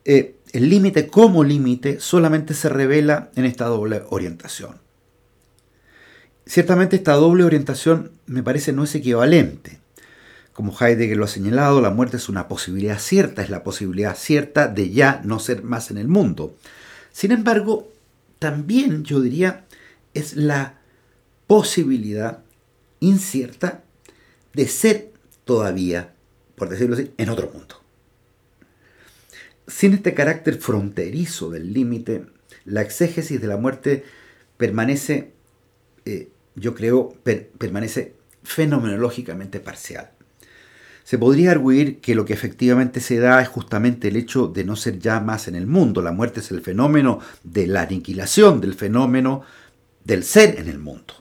Eh, 0.05 0.37
el 0.53 0.69
límite 0.69 1.09
como 1.09 1.45
límite 1.45 2.01
solamente 2.01 2.55
se 2.55 2.69
revela 2.69 3.31
en 3.37 3.45
esta 3.45 3.67
doble 3.67 4.03
orientación. 4.09 4.77
Ciertamente 6.47 6.97
esta 6.97 7.13
doble 7.13 7.45
orientación 7.45 8.13
me 8.27 8.43
parece 8.43 8.73
no 8.73 8.85
es 8.85 8.95
equivalente. 8.95 9.81
Como 10.55 10.75
Heidegger 10.79 11.17
lo 11.17 11.27
ha 11.27 11.29
señalado, 11.29 11.81
la 11.81 11.91
muerte 11.91 12.17
es 12.17 12.29
una 12.29 12.49
posibilidad 12.49 12.99
cierta, 12.99 13.43
es 13.43 13.51
la 13.51 13.63
posibilidad 13.63 14.17
cierta 14.17 14.67
de 14.67 14.91
ya 14.91 15.21
no 15.25 15.39
ser 15.39 15.63
más 15.63 15.91
en 15.91 15.99
el 15.99 16.09
mundo. 16.09 16.57
Sin 17.13 17.31
embargo, 17.33 17.93
también 18.39 19.05
yo 19.05 19.21
diría 19.21 19.67
es 20.15 20.37
la 20.37 20.79
posibilidad 21.47 22.39
incierta 23.01 23.83
de 24.55 24.67
ser 24.67 25.13
todavía, 25.49 26.13
por 26.57 26.69
decirlo 26.69 26.95
así, 26.95 27.11
en 27.17 27.31
otro 27.31 27.51
mundo. 27.51 27.77
Sin 29.67 29.95
este 29.95 30.13
carácter 30.13 30.59
fronterizo 30.59 31.49
del 31.49 31.73
límite, 31.73 32.27
la 32.67 32.83
exégesis 32.83 33.41
de 33.41 33.47
la 33.47 33.57
muerte 33.57 34.05
permanece, 34.59 35.33
eh, 36.05 36.29
yo 36.55 36.75
creo, 36.75 37.15
permanece 37.57 38.13
fenomenológicamente 38.43 39.59
parcial. 39.59 40.11
Se 41.03 41.17
podría 41.17 41.53
arguir 41.53 42.01
que 42.01 42.15
lo 42.15 42.27
que 42.27 42.35
efectivamente 42.35 43.01
se 43.01 43.19
da 43.19 43.41
es 43.41 43.49
justamente 43.49 44.09
el 44.09 44.17
hecho 44.17 44.49
de 44.49 44.65
no 44.65 44.77
ser 44.77 44.99
ya 44.99 45.19
más 45.21 45.49
en 45.49 45.55
el 45.55 45.67
mundo. 45.67 46.03
La 46.03 46.13
muerte 46.13 46.41
es 46.41 46.51
el 46.51 46.61
fenómeno 46.61 47.21
de 47.43 47.67
la 47.67 47.81
aniquilación, 47.81 48.61
del 48.61 48.75
fenómeno 48.75 49.45
del 50.05 50.25
ser 50.25 50.59
en 50.61 50.69
el 50.69 50.79
mundo. 50.79 51.15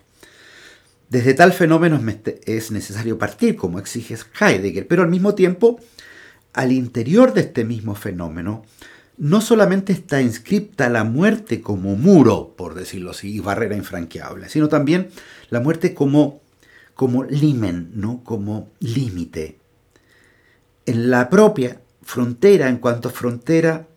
Desde 1.09 1.33
tal 1.33 1.53
fenómeno 1.53 2.01
es 2.45 2.71
necesario 2.71 3.17
partir, 3.17 3.55
como 3.55 3.79
exige 3.79 4.17
Heidegger, 4.39 4.87
pero 4.87 5.03
al 5.03 5.09
mismo 5.09 5.35
tiempo, 5.35 5.79
al 6.53 6.71
interior 6.73 7.33
de 7.33 7.41
este 7.41 7.63
mismo 7.63 7.95
fenómeno, 7.95 8.65
no 9.17 9.41
solamente 9.41 9.93
está 9.93 10.21
inscripta 10.21 10.89
la 10.89 11.03
muerte 11.03 11.61
como 11.61 11.95
muro, 11.95 12.53
por 12.57 12.75
decirlo 12.75 13.11
así, 13.11 13.35
y 13.35 13.39
barrera 13.39 13.75
infranqueable, 13.75 14.49
sino 14.49 14.67
también 14.67 15.09
la 15.49 15.59
muerte 15.59 15.93
como, 15.93 16.41
como 16.93 17.23
limen, 17.23 17.91
¿no? 17.95 18.23
como 18.23 18.69
límite. 18.79 19.59
En 20.85 21.09
la 21.09 21.29
propia 21.29 21.81
frontera, 22.03 22.69
en 22.69 22.77
cuanto 22.77 23.09
a 23.09 23.11
frontera, 23.11 23.87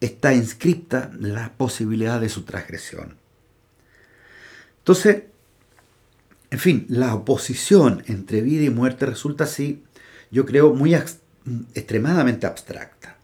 está 0.00 0.32
inscripta 0.32 1.10
la 1.18 1.52
posibilidad 1.56 2.20
de 2.20 2.28
su 2.28 2.42
transgresión. 2.44 3.16
Entonces, 4.78 5.24
en 6.56 6.60
fin, 6.60 6.86
la 6.88 7.14
oposición 7.14 8.02
entre 8.06 8.40
vida 8.40 8.64
y 8.64 8.70
muerte 8.70 9.04
resulta 9.04 9.44
así, 9.44 9.82
yo 10.30 10.46
creo, 10.46 10.72
muy 10.72 10.94
extremadamente 10.94 12.46
abstracta. 12.46 13.18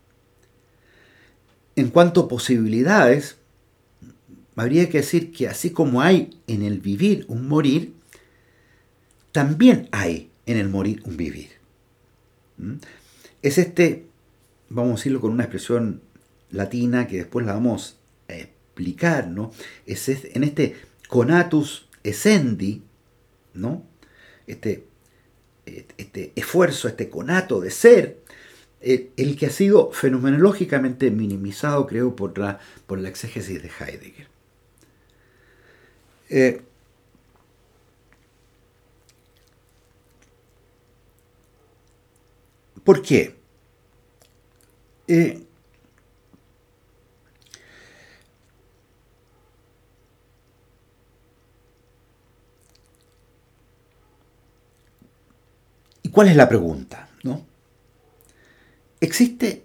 En 1.74 1.88
cuanto 1.88 2.20
a 2.20 2.28
posibilidades, 2.28 3.38
habría 4.54 4.90
que 4.90 4.98
decir 4.98 5.32
que 5.32 5.48
así 5.48 5.70
como 5.70 6.02
hay 6.02 6.42
en 6.46 6.62
el 6.62 6.80
vivir 6.80 7.24
un 7.26 7.48
morir, 7.48 7.94
también 9.32 9.88
hay 9.92 10.30
en 10.44 10.58
el 10.58 10.68
morir 10.68 11.00
un 11.06 11.16
vivir. 11.16 11.52
¿Mm? 12.58 12.74
Es 13.40 13.56
este, 13.56 14.04
vamos 14.68 14.92
a 14.92 14.96
decirlo 14.96 15.22
con 15.22 15.32
una 15.32 15.44
expresión 15.44 16.02
latina 16.50 17.06
que 17.06 17.16
después 17.16 17.46
la 17.46 17.54
vamos 17.54 17.96
a 18.28 18.34
explicar, 18.34 19.28
¿no? 19.28 19.52
Es 19.86 20.06
en 20.10 20.44
este 20.44 20.76
conatus 21.08 21.88
essendi, 22.04 22.82
¿no? 23.54 23.84
Este, 24.46 24.86
este 25.96 26.32
esfuerzo, 26.34 26.88
este 26.88 27.08
conato 27.08 27.60
de 27.60 27.70
ser, 27.70 28.22
eh, 28.80 29.10
el, 29.16 29.36
que 29.36 29.46
ha 29.46 29.50
sido 29.50 29.92
fenomenológicamente 29.92 31.10
minimizado, 31.10 31.86
creo, 31.86 32.16
por 32.16 32.36
la, 32.38 32.58
por 32.86 32.98
la 33.00 33.08
exégesis 33.08 33.62
de 33.62 33.70
Heidegger. 33.70 34.26
Eh, 36.30 36.62
¿Por 42.84 43.02
qué? 43.02 43.36
Eh, 45.06 45.44
cuál 56.12 56.28
es 56.28 56.36
la 56.36 56.48
pregunta? 56.48 57.08
¿no? 57.22 57.44
¿Existe 59.00 59.64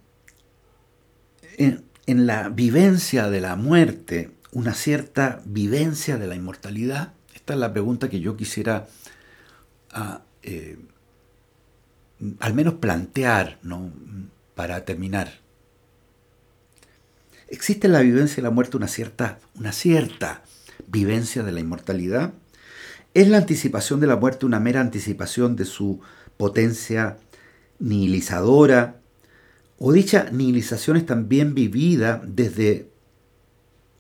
en, 1.57 1.85
la 2.07 2.49
vivencia 2.49 3.29
de 3.29 3.41
la 3.41 3.55
muerte 3.55 4.31
una 4.51 4.73
cierta 4.73 5.41
vivencia 5.45 6.17
de 6.17 6.27
la 6.27 6.35
inmortalidad? 6.35 7.13
Esta 7.35 7.53
es 7.53 7.59
la 7.59 7.73
pregunta 7.73 8.09
que 8.09 8.19
yo 8.19 8.35
quisiera 8.37 8.87
ah, 9.91 10.21
eh, 10.41 10.79
al 12.39 12.53
menos 12.53 12.75
plantear 12.75 13.59
¿no? 13.61 13.91
para 14.55 14.85
terminar. 14.85 15.39
¿Existe 17.49 17.87
en 17.87 17.93
la 17.93 18.01
vivencia 18.01 18.37
de 18.37 18.41
la 18.41 18.51
muerte 18.51 18.77
una 18.77 18.87
cierta, 18.87 19.39
una 19.55 19.71
cierta 19.71 20.43
vivencia 20.87 21.43
de 21.43 21.51
la 21.51 21.59
inmortalidad? 21.59 22.33
¿Es 23.13 23.29
la 23.29 23.37
anticipación 23.37 23.99
de 23.99 24.07
la 24.07 24.17
muerte 24.17 24.45
una 24.45 24.59
mera 24.59 24.81
anticipación 24.81 25.55
de 25.55 25.65
su 25.65 26.01
potencia 26.37 27.17
nihilizadora, 27.79 29.01
o 29.79 29.91
dicha 29.91 30.29
nihilización 30.31 30.97
es 30.97 31.05
también 31.05 31.53
vivida 31.53 32.21
desde 32.25 32.89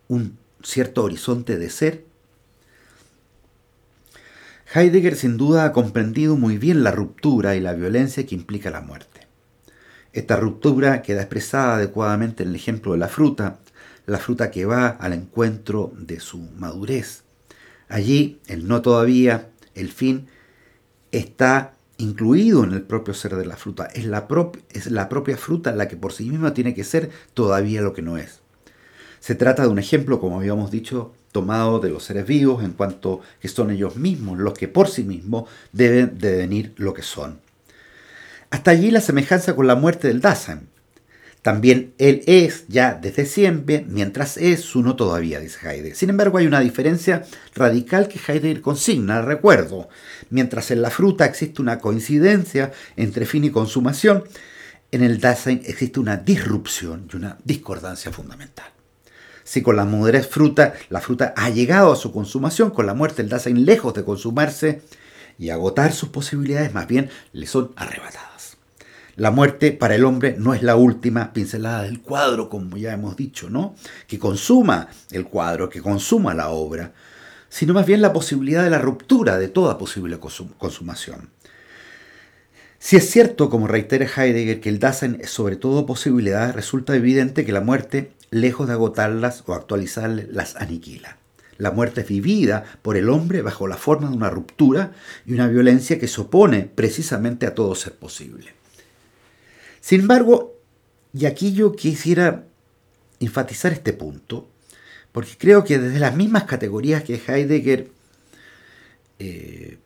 un 0.07 0.37
cierto 0.63 1.03
horizonte 1.03 1.57
de 1.57 1.69
ser. 1.69 2.05
Heidegger 4.73 5.15
sin 5.15 5.37
duda 5.37 5.65
ha 5.65 5.71
comprendido 5.71 6.35
muy 6.35 6.57
bien 6.57 6.83
la 6.83 6.91
ruptura 6.91 7.55
y 7.55 7.59
la 7.59 7.73
violencia 7.73 8.25
que 8.25 8.35
implica 8.35 8.69
la 8.69 8.81
muerte. 8.81 9.27
Esta 10.13 10.35
ruptura 10.35 11.01
queda 11.03 11.21
expresada 11.21 11.75
adecuadamente 11.75 12.43
en 12.43 12.49
el 12.49 12.55
ejemplo 12.55 12.93
de 12.93 12.97
la 12.97 13.07
fruta, 13.07 13.59
la 14.05 14.17
fruta 14.17 14.51
que 14.51 14.65
va 14.65 14.87
al 14.87 15.13
encuentro 15.13 15.93
de 15.95 16.19
su 16.19 16.39
madurez. 16.39 17.23
Allí, 17.87 18.39
el 18.47 18.67
no 18.67 18.81
todavía, 18.81 19.49
el 19.75 19.89
fin, 19.89 20.27
está 21.11 21.76
incluido 21.97 22.63
en 22.63 22.73
el 22.73 22.81
propio 22.81 23.13
ser 23.13 23.35
de 23.35 23.45
la 23.45 23.57
fruta. 23.57 23.87
Es 23.93 24.05
la, 24.05 24.27
propia 24.27 25.37
fruta 25.37 25.73
la 25.73 25.87
que 25.87 25.97
por 25.97 26.13
sí 26.13 26.29
misma 26.29 26.53
tiene 26.53 26.73
que 26.73 26.83
ser 26.83 27.09
todavía 27.33 27.81
lo 27.81 27.93
que 27.93 28.01
no 28.01 28.17
es. 28.17 28.39
Se 29.19 29.35
trata 29.35 29.63
de 29.63 29.69
un 29.69 29.79
ejemplo, 29.79 30.19
como 30.19 30.37
habíamos 30.37 30.71
dicho, 30.71 31.13
tomado 31.31 31.79
de 31.79 31.89
los 31.89 32.03
seres 32.03 32.25
vivos 32.25 32.63
en 32.63 32.73
cuanto 32.73 33.21
que 33.41 33.47
son 33.47 33.71
ellos 33.71 33.95
mismos 33.95 34.37
los 34.37 34.53
que 34.53 34.67
por 34.67 34.87
sí 34.87 35.03
mismos 35.03 35.49
deben 35.71 36.17
devenir 36.17 36.73
lo 36.77 36.93
que 36.93 37.01
son. 37.01 37.39
Hasta 38.49 38.71
allí 38.71 38.91
la 38.91 39.01
semejanza 39.01 39.55
con 39.55 39.67
la 39.67 39.75
muerte 39.75 40.07
del 40.07 40.21
Dasein. 40.21 40.69
También 41.41 41.93
él 41.97 42.23
es 42.27 42.65
ya 42.67 42.93
desde 42.93 43.25
siempre, 43.25 43.85
mientras 43.87 44.37
es 44.37 44.61
su 44.61 44.81
no 44.81 44.95
todavía, 44.95 45.39
dice 45.39 45.59
Heidegger. 45.61 45.95
Sin 45.95 46.09
embargo, 46.09 46.37
hay 46.37 46.45
una 46.45 46.59
diferencia 46.59 47.23
radical 47.55 48.07
que 48.07 48.19
Heidegger 48.19 48.61
consigna, 48.61 49.21
recuerdo. 49.21 49.87
Mientras 50.29 50.71
en 50.71 50.81
la 50.81 50.89
fruta 50.89 51.25
existe 51.25 51.61
una 51.61 51.79
coincidencia 51.79 52.71
entre 52.97 53.25
fin 53.25 53.45
y 53.45 53.49
consumación, 53.49 54.23
en 54.91 55.03
el 55.03 55.19
Dasein 55.19 55.61
existe 55.65 55.99
una 55.99 56.17
disrupción 56.17 57.07
y 57.11 57.15
una 57.17 57.37
discordancia 57.43 58.11
fundamental. 58.11 58.67
Si 59.43 59.61
con 59.61 59.75
la 59.75 59.85
madurez 59.85 60.27
fruta, 60.27 60.73
la 60.89 61.01
fruta 61.01 61.33
ha 61.35 61.49
llegado 61.49 61.91
a 61.91 61.95
su 61.95 62.11
consumación, 62.11 62.71
con 62.71 62.85
la 62.85 62.93
muerte 62.93 63.21
el 63.21 63.29
Dasein 63.29 63.65
lejos 63.65 63.93
de 63.93 64.03
consumarse 64.03 64.81
y 65.37 65.49
agotar 65.49 65.93
sus 65.93 66.09
posibilidades, 66.09 66.73
más 66.73 66.87
bien 66.87 67.09
le 67.31 67.47
son 67.47 67.71
arrebatadas. 67.75 68.46
La 69.17 69.31
muerte 69.31 69.71
para 69.71 69.95
el 69.95 70.05
hombre 70.05 70.35
no 70.37 70.53
es 70.53 70.61
la 70.61 70.75
última 70.75 71.33
pincelada 71.33 71.81
del 71.81 72.01
cuadro, 72.01 72.49
como 72.49 72.77
ya 72.77 72.93
hemos 72.93 73.15
dicho, 73.15 73.49
¿no? 73.49 73.73
Que 74.05 74.19
consuma 74.19 74.89
el 75.09 75.25
cuadro, 75.25 75.69
que 75.69 75.81
consuma 75.81 76.35
la 76.35 76.49
obra, 76.49 76.93
sino 77.49 77.73
más 77.73 77.87
bien 77.87 78.03
la 78.03 78.13
posibilidad 78.13 78.63
de 78.63 78.69
la 78.69 78.77
ruptura 78.77 79.39
de 79.39 79.47
toda 79.47 79.79
posible 79.79 80.19
consumación. 80.19 81.31
Si 82.77 82.95
es 82.95 83.09
cierto, 83.09 83.49
como 83.49 83.65
reitera 83.65 84.05
Heidegger, 84.05 84.61
que 84.61 84.69
el 84.69 84.77
Dasein 84.77 85.17
es 85.19 85.31
sobre 85.31 85.55
todo 85.55 85.87
posibilidad, 85.87 86.53
resulta 86.53 86.95
evidente 86.95 87.43
que 87.43 87.51
la 87.51 87.61
muerte 87.61 88.11
lejos 88.29 88.67
de 88.67 88.73
agotarlas 88.73 89.43
o 89.47 89.55
actualizarlas, 89.55 90.27
las 90.29 90.55
aniquila. 90.57 91.17
La 91.57 91.71
muerte 91.71 92.01
es 92.01 92.07
vivida 92.07 92.65
por 92.83 92.97
el 92.97 93.09
hombre 93.09 93.41
bajo 93.41 93.67
la 93.67 93.77
forma 93.77 94.11
de 94.11 94.15
una 94.15 94.29
ruptura 94.29 94.91
y 95.25 95.33
una 95.33 95.47
violencia 95.47 95.97
que 95.97 96.07
se 96.07 96.21
opone 96.21 96.69
precisamente 96.75 97.47
a 97.47 97.55
todo 97.55 97.73
ser 97.73 97.95
posible. 97.95 98.56
Sin 99.81 100.01
embargo, 100.01 100.55
y 101.13 101.25
aquí 101.25 101.53
yo 101.53 101.73
quisiera 101.73 102.45
enfatizar 103.19 103.73
este 103.73 103.93
punto, 103.93 104.47
porque 105.11 105.37
creo 105.37 105.63
que 105.63 105.79
desde 105.79 105.99
las 105.99 106.15
mismas 106.15 106.43
categorías 106.43 107.03
que 107.03 107.15
Heidegger 107.15 107.89
eh, 109.19 109.77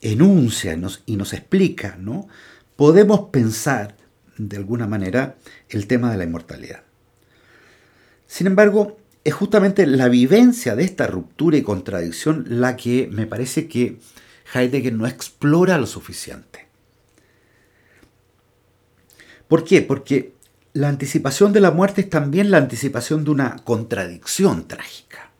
enuncia 0.00 0.78
y 1.06 1.16
nos 1.16 1.32
explica, 1.32 1.96
¿no? 1.98 2.28
podemos 2.76 3.28
pensar 3.28 3.94
de 4.38 4.56
alguna 4.56 4.86
manera 4.86 5.36
el 5.68 5.86
tema 5.86 6.10
de 6.10 6.16
la 6.16 6.24
inmortalidad. 6.24 6.82
Sin 8.26 8.46
embargo, 8.46 8.98
es 9.22 9.34
justamente 9.34 9.86
la 9.86 10.08
vivencia 10.08 10.74
de 10.76 10.84
esta 10.84 11.06
ruptura 11.06 11.58
y 11.58 11.62
contradicción 11.62 12.46
la 12.48 12.76
que 12.76 13.08
me 13.12 13.26
parece 13.26 13.68
que 13.68 13.98
Heidegger 14.54 14.94
no 14.94 15.06
explora 15.06 15.76
lo 15.76 15.86
suficiente. 15.86 16.69
¿Por 19.50 19.64
qué? 19.64 19.82
Porque 19.82 20.34
la 20.74 20.88
anticipación 20.88 21.52
de 21.52 21.58
la 21.58 21.72
muerte 21.72 22.02
es 22.02 22.08
también 22.08 22.52
la 22.52 22.58
anticipación 22.58 23.24
de 23.24 23.32
una 23.32 23.56
contradicción 23.64 24.68
trágica. 24.68 25.32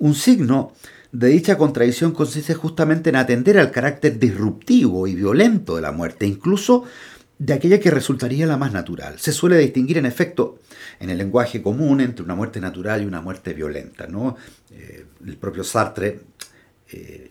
Un 0.00 0.16
signo 0.16 0.72
de 1.12 1.28
dicha 1.28 1.56
contradicción 1.56 2.10
consiste 2.10 2.54
justamente 2.54 3.10
en 3.10 3.14
atender 3.14 3.60
al 3.60 3.70
carácter 3.70 4.18
disruptivo 4.18 5.06
y 5.06 5.14
violento 5.14 5.76
de 5.76 5.82
la 5.82 5.92
muerte, 5.92 6.26
incluso 6.26 6.82
de 7.38 7.52
aquella 7.52 7.78
que 7.78 7.92
resultaría 7.92 8.44
la 8.44 8.56
más 8.56 8.72
natural. 8.72 9.20
Se 9.20 9.30
suele 9.30 9.56
distinguir 9.58 9.98
en 9.98 10.06
efecto 10.06 10.58
en 10.98 11.08
el 11.08 11.18
lenguaje 11.18 11.62
común 11.62 12.00
entre 12.00 12.24
una 12.24 12.34
muerte 12.34 12.58
natural 12.58 13.04
y 13.04 13.06
una 13.06 13.20
muerte 13.20 13.54
violenta. 13.54 14.08
¿no? 14.08 14.36
Eh, 14.72 15.06
el 15.24 15.36
propio 15.36 15.62
Sartre 15.62 16.22
eh, 16.90 17.30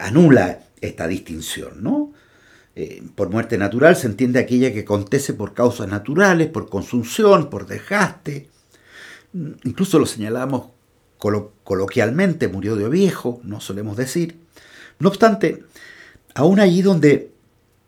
anula 0.00 0.58
esta 0.80 1.06
distinción. 1.06 1.84
¿no? 1.84 2.13
Eh, 2.76 3.02
por 3.14 3.30
muerte 3.30 3.56
natural 3.56 3.94
se 3.94 4.08
entiende 4.08 4.40
aquella 4.40 4.72
que 4.72 4.80
acontece 4.80 5.32
por 5.32 5.54
causas 5.54 5.88
naturales, 5.88 6.48
por 6.48 6.68
consunción, 6.68 7.50
por 7.50 7.66
desgaste. 7.66 8.48
Incluso 9.64 9.98
lo 9.98 10.06
señalamos 10.06 10.70
coloquialmente, 11.64 12.48
murió 12.48 12.76
de 12.76 12.88
viejo, 12.88 13.40
no 13.44 13.60
solemos 13.60 13.96
decir. 13.96 14.38
No 14.98 15.08
obstante, 15.08 15.64
aún 16.34 16.60
allí 16.60 16.82
donde 16.82 17.32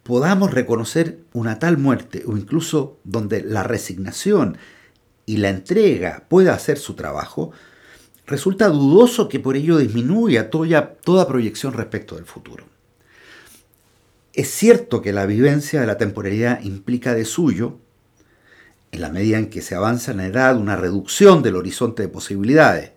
podamos 0.03 0.55
reconocer 0.55 1.19
una 1.33 1.59
tal 1.59 1.79
muerte 1.79 2.23
o 2.27 2.37
incluso 2.37 2.99
donde 3.05 3.43
la 3.43 3.65
resignación 3.65 4.57
y 5.27 5.39
la 5.39 5.51
entrega 5.51 6.25
pueda 6.29 6.55
hacer 6.55 6.79
su 6.79 6.95
trabajo, 6.95 7.51
resulta 8.27 8.69
dudoso 8.69 9.29
que 9.29 9.41
por 9.41 9.57
ello 9.57 9.79
disminuya 9.79 10.49
toda 10.51 11.27
proyección 11.29 11.73
respecto 11.73 12.15
del 12.15 12.25
futuro. 12.25 12.76
Es 14.37 14.51
cierto 14.51 15.01
que 15.01 15.15
la 15.15 15.25
vivencia 15.25 15.81
de 15.81 15.87
la 15.87 15.97
temporalidad 15.97 16.61
implica 16.63 17.15
de 17.15 17.25
suyo, 17.25 17.79
en 18.93 19.01
la 19.01 19.09
medida 19.09 19.39
en 19.39 19.49
que 19.49 19.63
se 19.63 19.75
avanza 19.75 20.11
en 20.11 20.19
la 20.19 20.27
edad, 20.27 20.59
una 20.59 20.77
reducción 20.77 21.43
del 21.43 21.57
horizonte 21.57 22.03
de 22.03 22.09
posibilidades, 22.09 22.93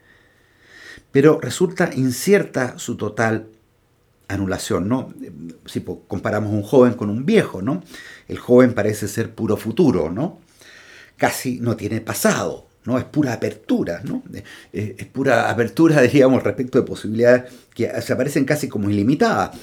pero 1.13 1.39
resulta 1.39 1.91
incierta 1.95 2.77
su 2.77 2.97
total 2.97 3.47
anulación, 4.27 4.89
¿no? 4.89 5.13
Si 5.65 5.79
comparamos 5.79 6.51
un 6.51 6.61
joven 6.61 6.93
con 6.93 7.09
un 7.09 7.25
viejo, 7.25 7.61
¿no? 7.61 7.83
El 8.27 8.37
joven 8.37 8.73
parece 8.73 9.07
ser 9.07 9.33
puro 9.33 9.55
futuro, 9.55 10.11
¿no? 10.11 10.41
Casi 11.15 11.61
no 11.61 11.77
tiene 11.77 12.01
pasado, 12.01 12.67
¿no? 12.83 12.99
Es 12.99 13.05
pura 13.05 13.31
apertura, 13.31 14.01
¿no? 14.03 14.23
Es, 14.73 15.05
pura 15.05 15.49
apertura, 15.49 16.01
diríamos, 16.01 16.43
respecto 16.43 16.77
de 16.77 16.85
posibilidades 16.85 17.53
que 17.73 17.89
se 18.01 18.11
aparecen 18.11 18.43
casi 18.43 18.67
como 18.67 18.89
ilimitadas. 18.89 19.57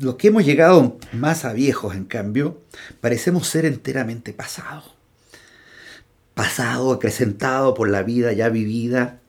Los 0.00 0.14
que 0.14 0.28
hemos 0.28 0.46
llegado 0.46 0.96
más 1.12 1.44
a 1.44 1.52
viejos, 1.52 1.94
en 1.94 2.06
cambio, 2.06 2.62
parecemos 3.02 3.46
ser 3.46 3.66
enteramente 3.66 4.32
pasados. 4.32 4.94
Pasado, 6.32 6.92
acrecentado 6.92 7.74
por 7.74 7.90
la 7.90 8.02
vida 8.02 8.32
ya 8.32 8.48
vivida 8.48 9.20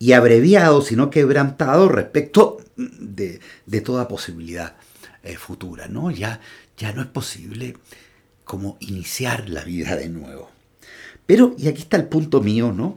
y 0.00 0.14
abreviado, 0.14 0.82
sino 0.82 1.10
quebrantado 1.10 1.88
respecto 1.88 2.60
de, 2.76 3.40
toda 3.84 4.08
posibilidad 4.08 4.74
eh, 5.22 5.36
futura. 5.36 5.86
¿no? 5.86 6.10
Ya, 6.10 6.40
ya 6.76 6.92
no 6.92 7.02
es 7.02 7.08
posible 7.08 7.76
como 8.42 8.78
iniciar 8.80 9.48
la 9.48 9.62
vida 9.62 9.94
de 9.94 10.08
nuevo. 10.08 10.50
Pero, 11.24 11.54
y 11.56 11.68
aquí 11.68 11.82
está 11.82 11.96
el 11.96 12.08
punto 12.08 12.40
mío, 12.40 12.72
¿no? 12.72 12.96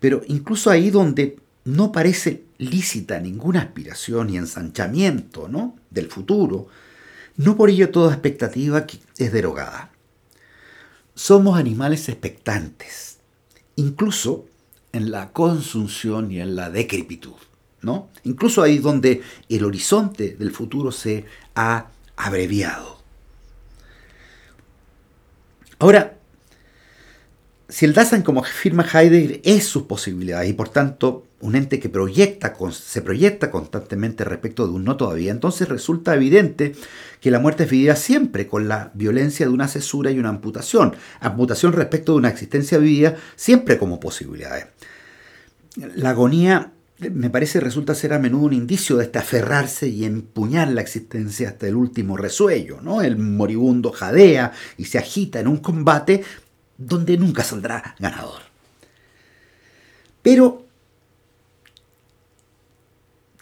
Pero 0.00 0.22
incluso 0.26 0.70
ahí 0.70 0.90
donde 0.90 1.36
no 1.64 1.92
parece 1.92 2.47
lícita 2.58 3.20
ninguna 3.20 3.60
aspiración 3.60 4.30
y 4.30 4.36
ensanchamiento 4.36 5.48
¿no? 5.48 5.76
del 5.90 6.08
futuro, 6.08 6.68
no 7.36 7.56
por 7.56 7.70
ello 7.70 7.90
toda 7.90 8.12
expectativa 8.12 8.84
es 9.16 9.32
derogada. 9.32 9.92
Somos 11.14 11.58
animales 11.58 12.08
expectantes, 12.08 13.18
incluso 13.76 14.46
en 14.92 15.10
la 15.10 15.32
consunción 15.32 16.30
y 16.32 16.40
en 16.40 16.56
la 16.56 16.70
decrepitud. 16.70 17.34
¿no? 17.82 18.10
Incluso 18.24 18.62
ahí 18.62 18.78
donde 18.78 19.22
el 19.48 19.64
horizonte 19.64 20.34
del 20.36 20.50
futuro 20.50 20.90
se 20.90 21.24
ha 21.54 21.88
abreviado. 22.16 22.98
Ahora, 25.78 26.18
si 27.68 27.84
el 27.84 27.92
Dasein, 27.92 28.22
como 28.22 28.40
afirma 28.40 28.84
Heidegger, 28.84 29.40
es 29.44 29.64
sus 29.64 29.84
posibilidades 29.84 30.50
y 30.50 30.54
por 30.54 30.70
tanto 30.70 31.27
un 31.40 31.54
ente 31.54 31.78
que 31.78 31.90
se 32.72 33.02
proyecta 33.02 33.50
constantemente 33.50 34.24
respecto 34.24 34.66
de 34.66 34.72
un 34.72 34.84
no 34.84 34.96
todavía, 34.96 35.30
entonces 35.30 35.68
resulta 35.68 36.14
evidente 36.14 36.74
que 37.20 37.30
la 37.30 37.38
muerte 37.38 37.64
es 37.64 37.70
vivida 37.70 37.96
siempre 37.96 38.46
con 38.46 38.68
la 38.68 38.90
violencia 38.94 39.46
de 39.46 39.52
una 39.52 39.68
cesura 39.68 40.10
y 40.10 40.18
una 40.18 40.30
amputación. 40.30 40.96
Amputación 41.20 41.72
respecto 41.72 42.12
de 42.12 42.18
una 42.18 42.28
existencia 42.28 42.78
vivida 42.78 43.16
siempre 43.36 43.78
como 43.78 44.00
posibilidades. 44.00 44.66
La 45.94 46.10
agonía 46.10 46.72
me 46.98 47.30
parece 47.30 47.60
resulta 47.60 47.94
ser 47.94 48.12
a 48.12 48.18
menudo 48.18 48.46
un 48.46 48.52
indicio 48.52 48.96
de 48.96 49.04
este 49.04 49.18
aferrarse 49.18 49.86
y 49.88 50.04
empuñar 50.04 50.68
la 50.68 50.80
existencia 50.80 51.50
hasta 51.50 51.68
el 51.68 51.76
último 51.76 52.16
resuello, 52.16 52.80
¿no? 52.82 53.02
El 53.02 53.16
moribundo 53.16 53.92
jadea 53.92 54.52
y 54.76 54.86
se 54.86 54.98
agita 54.98 55.38
en 55.38 55.46
un 55.46 55.58
combate 55.58 56.24
donde 56.76 57.16
nunca 57.16 57.44
saldrá 57.44 57.94
ganador. 58.00 58.42
Pero, 60.22 60.67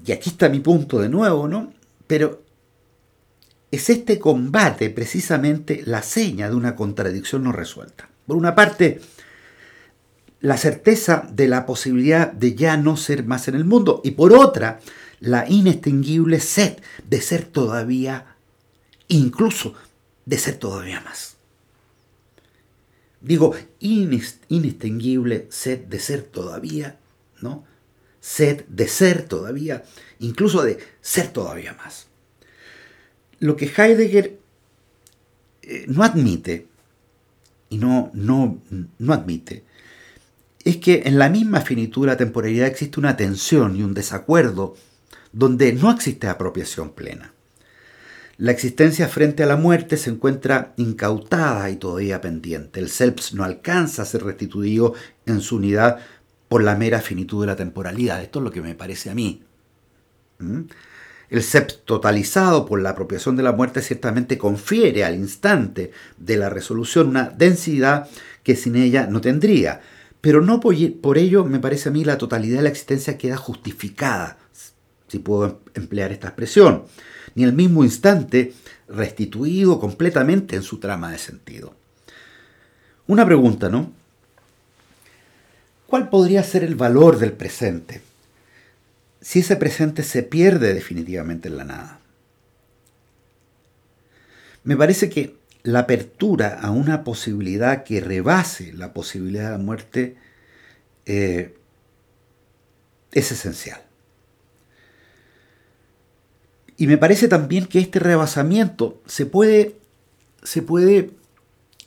y 0.07 0.12
aquí 0.12 0.30
está 0.30 0.48
mi 0.48 0.61
punto 0.61 1.00
de 1.00 1.09
nuevo, 1.09 1.48
¿no? 1.48 1.72
Pero 2.07 2.42
es 3.70 3.90
este 3.90 4.18
combate 4.18 4.90
precisamente 4.90 5.82
la 5.84 6.02
seña 6.02 6.48
de 6.48 6.54
una 6.54 6.76
contradicción 6.76 7.42
no 7.42 7.52
resuelta. 7.52 8.09
Por 8.26 8.36
una 8.36 8.54
parte, 8.54 9.00
la 10.40 10.57
certeza 10.57 11.28
de 11.32 11.48
la 11.48 11.66
posibilidad 11.66 12.32
de 12.32 12.54
ya 12.54 12.76
no 12.76 12.96
ser 12.96 13.24
más 13.24 13.48
en 13.48 13.57
el 13.57 13.64
mundo 13.64 14.00
y 14.04 14.12
por 14.12 14.32
otra, 14.32 14.80
la 15.18 15.48
inextinguible 15.48 16.38
sed 16.40 16.78
de 17.09 17.20
ser 17.20 17.44
todavía, 17.44 18.36
incluso 19.09 19.74
de 20.24 20.38
ser 20.38 20.57
todavía 20.57 21.00
más. 21.00 21.36
Digo, 23.20 23.57
inextinguible 23.80 25.48
sed 25.50 25.80
de 25.80 25.98
ser 25.98 26.22
todavía, 26.22 26.96
¿no? 27.40 27.64
Sed 28.27 28.64
de 28.66 28.89
ser 28.89 29.22
todavía, 29.22 29.85
incluso 30.18 30.64
de 30.64 30.79
ser 31.01 31.29
todavía 31.29 31.74
más. 31.74 32.09
Lo 33.39 33.55
que 33.55 33.66
Heidegger 33.66 34.41
eh, 35.62 35.85
no 35.87 36.03
admite, 36.03 36.66
y 37.70 37.79
no, 37.79 38.11
no, 38.14 38.61
no 38.99 39.12
admite, 39.12 39.62
es 40.64 40.79
que 40.79 41.05
en 41.07 41.20
la 41.20 41.29
misma 41.29 41.62
la 41.99 42.16
temporalidad 42.16 42.66
existe 42.66 42.99
una 42.99 43.16
tensión 43.16 43.77
y 43.77 43.85
un 43.85 43.95
desacuerdo 43.95 44.74
donde 45.33 45.72
no 45.72 45.93
existe 45.93 46.27
apropiación 46.27 46.91
plena. 46.91 47.33
La 48.39 48.51
existencia 48.51 49.07
frente 49.07 49.45
a 49.45 49.47
la 49.47 49.57
muerte 49.57 49.97
se 49.97 50.11
encuentra 50.11 50.74
incautada 50.77 51.70
y 51.70 51.77
todavía 51.77 52.20
pendiente. 52.20 52.81
El 52.81 52.91
self 52.91 53.33
no 53.35 53.45
alcanza 53.45 54.03
a 54.03 54.05
ser 54.05 54.24
restituido 54.24 54.95
en 55.27 55.41
su 55.41 55.57
unidad 55.57 56.01
por 56.57 56.64
la 56.64 56.74
mera 56.74 57.02
finitud 57.02 57.42
de 57.42 57.48
la 57.48 57.54
temporalidad. 57.57 58.22
Esto 58.22 58.38
es 58.38 58.44
lo 58.46 58.50
que 58.50 58.62
me 58.62 58.74
parece 58.74 59.11
a 59.11 59.14
mí. 59.14 59.42
¿Mm? 60.38 60.62
El 61.28 61.42
self 61.42 61.66
totalizado 61.84 62.64
por 62.64 62.80
la 62.80 62.88
apropiación 62.88 63.36
de 63.36 63.42
la 63.42 63.52
muerte 63.52 63.82
ciertamente 63.82 64.38
confiere 64.38 65.04
al 65.04 65.16
instante 65.16 65.90
de 66.16 66.36
la 66.38 66.48
resolución 66.48 67.09
una 67.09 67.24
densidad 67.28 68.09
que 68.42 68.57
sin 68.57 68.74
ella 68.74 69.07
no 69.07 69.20
tendría. 69.20 69.82
Pero 70.22 70.40
no 70.40 70.59
por 70.59 71.18
ello, 71.18 71.44
me 71.44 71.59
parece 71.59 71.90
a 71.90 71.92
mí, 71.92 72.07
la 72.07 72.16
totalidad 72.16 72.57
de 72.57 72.62
la 72.62 72.70
existencia 72.70 73.18
queda 73.18 73.36
justificada, 73.36 74.38
si 75.09 75.18
puedo 75.18 75.61
emplear 75.74 76.11
esta 76.11 76.28
expresión 76.28 76.84
ni 77.34 77.44
el 77.44 77.52
mismo 77.52 77.84
instante 77.84 78.54
restituido 78.88 79.78
completamente 79.78 80.57
en 80.57 80.62
su 80.62 80.78
trama 80.78 81.12
de 81.12 81.18
sentido. 81.18 81.74
Una 83.07 83.26
pregunta, 83.26 83.68
¿no? 83.68 83.92
¿Cuál 85.87 86.09
podría 86.09 86.43
ser 86.43 86.64
el 86.64 86.74
valor 86.74 87.18
del 87.18 87.32
presente 87.32 88.01
si 89.20 89.41
ese 89.41 89.57
presente 89.57 90.03
se 90.03 90.22
pierde 90.22 90.74
definitivamente 90.74 91.49
en 91.49 91.57
la 91.57 91.64
nada? 91.64 92.01
Me 94.64 94.76
parece 94.76 95.09
que 95.09 95.37
la 95.62 95.80
apertura 95.80 96.61
a 96.61 96.70
una 96.70 97.05
posibilidad 97.05 97.84
que 97.84 98.01
rebase 98.01 98.72
la 98.72 98.93
posibilidad 98.93 99.45
de 99.45 99.59
la 99.59 99.62
muerte 99.62 100.16
eh, 101.07 101.57
es 103.12 103.32
esencial. 103.32 103.80
Y 106.76 106.87
me 106.87 106.99
parece 106.99 107.28
también 107.28 107.66
que 107.66 107.78
este 107.78 107.99
rebasamiento 108.01 109.01
se 109.07 109.24
puede, 109.24 109.76
se 110.43 110.62
puede 110.62 111.11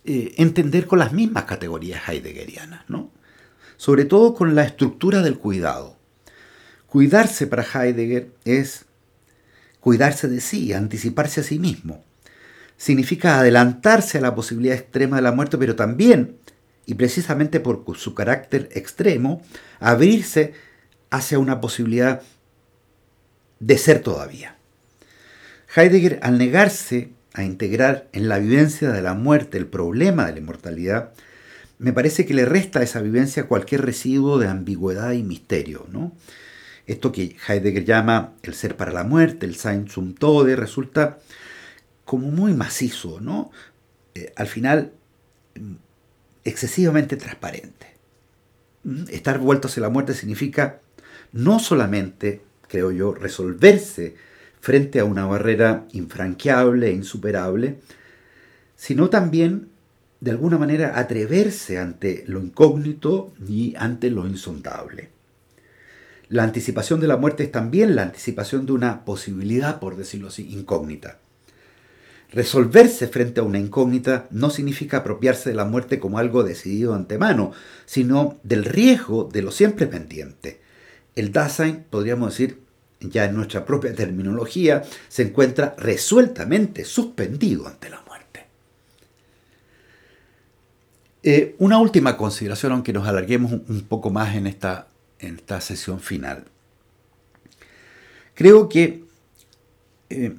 eh, 0.06 0.34
entender 0.38 0.88
con 0.88 1.00
las 1.00 1.14
mismas 1.14 1.44
categorías 1.44 2.08
heideggerianas, 2.08 2.90
¿no? 2.90 3.12
Sobre 3.80 4.04
todo 4.04 4.34
con 4.34 4.56
la 4.56 4.66
estructura 4.66 5.22
del 5.22 5.38
cuidado. 5.38 5.96
Cuidarse 6.86 7.48
para 7.48 7.64
Heidegger 7.64 8.30
es 8.44 8.84
cuidarse 9.80 10.28
de 10.28 10.42
sí, 10.42 10.74
anticiparse 10.74 11.40
a 11.40 11.44
sí 11.44 11.60
mismo. 11.60 12.04
Significa 12.76 13.40
adelantarse 13.40 14.18
a 14.18 14.22
la 14.22 14.36
posibilidad 14.36 14.76
extrema 14.76 15.16
de 15.16 15.22
la 15.22 15.32
muerte, 15.32 15.58
pero 15.58 15.78
también, 15.78 16.36
y 16.86 16.96
precisamente 16.96 17.62
por 17.62 17.86
su 17.98 18.14
carácter 18.14 18.68
extremo, 18.74 19.42
abrirse 19.80 20.54
hacia 21.10 21.40
una 21.40 21.62
posibilidad 21.62 22.22
de 23.62 23.78
ser 23.78 24.02
todavía. 24.02 24.58
Heidegger, 25.74 26.20
al 26.22 26.38
negarse 26.38 27.12
a 27.34 27.46
integrar 27.46 28.10
en 28.12 28.28
la 28.28 28.40
vivencia 28.40 28.92
de 28.92 29.02
la 29.02 29.14
muerte 29.14 29.58
el 29.58 29.68
problema 29.68 30.26
de 30.26 30.34
la 30.34 30.40
inmortalidad, 30.40 31.14
me 31.80 31.94
parece 31.94 32.26
que 32.26 32.34
le 32.34 32.46
resta 32.46 32.80
a 32.80 32.84
esa 32.84 33.02
vivencia 33.02 33.48
cualquier 33.48 33.84
residuo 33.84 34.38
de 34.38 34.48
ambigüedad 34.48 35.14
y 35.14 35.24
misterio. 35.24 35.88
¿no? 35.90 36.12
Esto 36.86 37.12
que 37.12 37.38
Heidegger 37.48 37.86
llama 37.86 38.34
el 38.44 38.54
ser 38.54 38.76
para 38.76 38.92
la 38.92 39.04
muerte, 39.04 39.46
el 39.46 39.56
Sein 39.56 39.90
zum 39.90 40.14
Tode, 40.14 40.56
resulta 40.56 41.20
como 42.04 42.30
muy 42.32 42.54
macizo, 42.54 43.22
¿no? 43.22 43.52
Eh, 44.16 44.34
al 44.36 44.48
final 44.48 44.92
excesivamente 46.44 47.16
transparente. 47.16 47.96
¿Mm? 48.84 49.04
Estar 49.10 49.40
vuelto 49.40 49.68
hacia 49.68 49.82
la 49.82 49.90
muerte 49.90 50.14
significa 50.14 50.82
no 51.32 51.60
solamente, 51.60 52.42
creo 52.68 52.92
yo, 52.92 53.14
resolverse 53.14 54.16
frente 54.60 55.00
a 55.00 55.06
una 55.06 55.26
barrera 55.26 55.86
infranqueable 55.94 56.88
e 56.88 56.94
insuperable, 56.94 57.80
sino 58.76 59.10
también, 59.10 59.70
de 60.22 60.32
alguna 60.32 60.58
manera, 60.58 61.00
atreverse 61.00 61.78
ante 61.78 62.24
lo 62.28 62.42
incógnito 62.42 63.34
y 63.48 63.74
ante 63.78 64.10
lo 64.10 64.28
insondable. 64.28 65.10
La 66.28 66.44
anticipación 66.44 67.00
de 67.00 67.08
la 67.08 67.18
muerte 67.18 67.44
es 67.44 67.52
también 67.52 67.96
la 67.96 68.04
anticipación 68.04 68.66
de 68.66 68.74
una 68.74 69.06
posibilidad, 69.06 69.80
por 69.80 69.96
decirlo 69.96 70.28
así, 70.28 70.48
incógnita. 70.52 71.18
Resolverse 72.32 73.08
frente 73.08 73.40
a 73.40 73.44
una 73.44 73.58
incógnita 73.58 74.28
no 74.30 74.52
significa 74.52 74.98
apropiarse 74.98 75.50
de 75.50 75.56
la 75.56 75.66
muerte 75.66 76.00
como 76.00 76.20
algo 76.20 76.44
decidido 76.44 76.92
de 76.92 77.00
antemano, 77.00 77.54
sino 77.88 78.38
del 78.44 78.66
riesgo 78.66 79.30
de 79.32 79.42
lo 79.42 79.52
siempre 79.52 79.88
pendiente. 79.88 80.62
El 81.16 81.32
Dasein, 81.32 81.86
podríamos 81.90 82.30
decir, 82.30 82.60
ya 83.00 83.26
en 83.26 83.36
nuestra 83.36 83.66
propia 83.66 83.96
terminología, 83.96 84.84
se 85.08 85.24
encuentra 85.24 85.74
resueltamente 85.80 86.86
suspendido 86.86 87.68
ante 87.68 87.90
la 87.90 88.02
muerte. 88.02 88.46
Eh, 91.22 91.56
una 91.60 91.80
última 91.80 92.16
consideración, 92.16 92.72
aunque 92.72 92.94
nos 92.94 93.08
alarguemos 93.08 93.52
un, 93.52 93.86
poco 93.88 94.10
más 94.10 94.36
en 94.36 94.48
esta, 94.48 94.88
en 95.20 95.36
esta 95.36 95.60
sesión 95.60 96.00
final. 96.00 96.46
Creo 98.36 98.70
que 98.70 99.04
eh, 100.10 100.38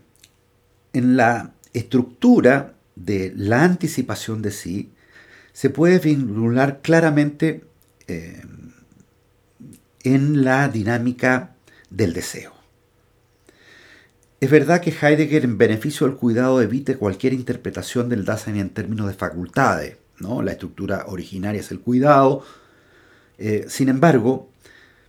en 0.93 1.17
la 1.17 1.53
estructura 1.75 2.75
de 2.97 3.33
la 3.37 3.63
anticipación 3.63 4.41
de 4.41 4.51
sí 4.51 4.91
se 5.53 5.69
puede 5.69 5.99
vincular 5.99 6.81
claramente 6.81 7.65
eh, 8.09 8.43
en 10.03 10.45
la 10.45 10.69
dinámica 10.69 11.55
del 11.91 12.15
deseo. 12.15 12.55
Es 14.41 14.51
verdad 14.51 14.81
que 14.81 14.91
Heidegger 14.91 15.45
en 15.45 15.59
beneficio 15.59 16.07
del 16.07 16.17
cuidado 16.17 16.63
evite 16.63 16.97
cualquier 16.97 17.35
interpretación 17.35 18.09
del 18.09 18.25
Dasein 18.25 18.57
en 18.57 18.71
términos 18.71 19.07
de 19.07 19.13
facultades, 19.13 19.99
la 20.21 20.53
estructura 20.53 21.05
originaria 21.09 21.61
es 21.61 21.71
el 21.71 21.81
cuidado, 21.81 22.45
eh, 23.39 23.67
sin 23.69 23.89
embargo, 23.89 24.51